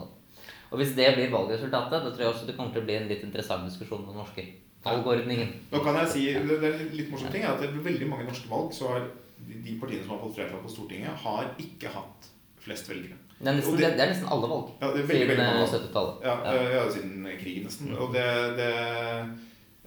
[0.71, 3.07] Og hvis det blir valgresultatet, da tror jeg også det kommer til å bli en
[3.11, 4.43] litt interessant diskusjon om den norske
[4.83, 5.53] valgordningen.
[5.71, 8.27] Nå kan jeg si, det er litt morsom ting er at det er veldig mange
[8.27, 9.07] norske valg så har
[9.37, 12.29] de partiene som har fått flertall på Stortinget, har ikke hatt
[12.63, 13.15] flest velgere.
[13.37, 15.43] Det er nesten, det- det, er nesten alle valg Ja, det er veldig, siden veldig
[15.45, 15.73] mange eh, valg.
[15.77, 16.15] 70-tallet.
[16.25, 16.53] Ja, Ja.
[16.57, 17.91] eh, ja siden krigen nesten.
[17.95, 18.25] Og det,
[18.57, 18.71] det,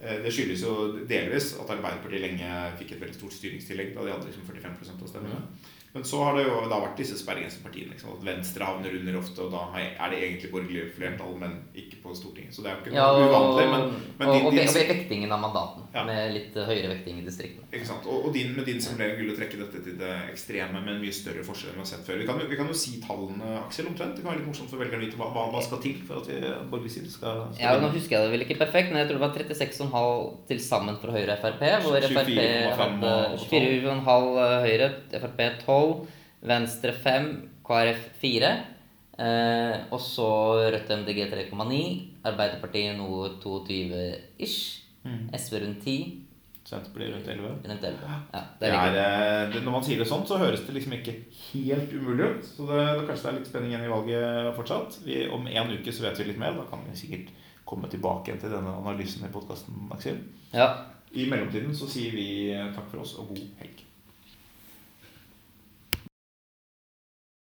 [0.01, 0.75] det skyldes jo
[1.09, 5.11] delvis at Arbeiderpartiet lenge fikk et veldig stort styringstillegg da de hadde liksom 45% av
[5.11, 5.41] stemmene.
[5.93, 7.91] Men så har det jo da vært disse sperregrensepartiene.
[7.97, 11.97] Liksom, at Venstre havner under ofte, og da er det egentlig borgerlig flertall, men ikke
[12.05, 12.55] på Stortinget.
[12.55, 13.65] Så det er jo ikke Ja, noe og, uvanlig.
[13.73, 13.83] Men,
[14.21, 16.05] men og, din, og, og vektingen av mandaten, Ja.
[16.07, 17.67] med litt høyere vekting i distriktene.
[17.75, 18.07] ikke sant?
[18.07, 21.01] Og, og din, med din simulering vil du trekke dette til det ekstreme med en
[21.03, 22.21] mye større forskjell enn vi har sett før.
[22.23, 24.15] Vi kan, vi kan jo si tallene, Aksel, omtrent.
[24.15, 26.23] Det kan være litt morsomt for velgerne å vite hva, hva, hva skal til for
[26.23, 29.03] at vi- borgerlig side skal, skal Ja, Nå husker jeg det vel ikke perfekt, men
[29.03, 31.67] jeg tror det var 36,5 til sammen for Høyre og Frp.
[31.83, 34.39] Hvor Frp hadde 24,5
[34.69, 34.89] Høyre,
[35.19, 35.80] Frp 12,
[36.51, 37.31] Venstre 5,
[37.67, 38.53] KrF 4.
[39.21, 40.31] Eh, og så
[40.73, 41.81] Rødt MDG 3,9.
[42.31, 44.61] Arbeiderpartiet noe 22-ish.
[45.05, 45.29] Mm.
[45.37, 45.99] SV rundt 10.
[46.71, 47.51] Senterpartiet rundt 11.
[47.69, 48.15] Rundt 11.
[48.33, 51.17] Ja, Det det er, det, når man sier det sånn, så høres det liksom ikke
[51.51, 52.47] helt umulig ut.
[52.47, 55.01] Så det, det kanskje det er litt spenning igjen i valget fortsatt.
[55.05, 56.57] Vi, om en uke så vet vi litt mer.
[56.57, 57.33] Da kan vi sikkert
[57.69, 60.21] komme tilbake igjen til denne analysen i podkasten, Aksel.
[60.55, 60.71] Ja.
[61.11, 62.29] I mellomtiden så sier vi
[62.77, 63.85] takk for oss og god helg.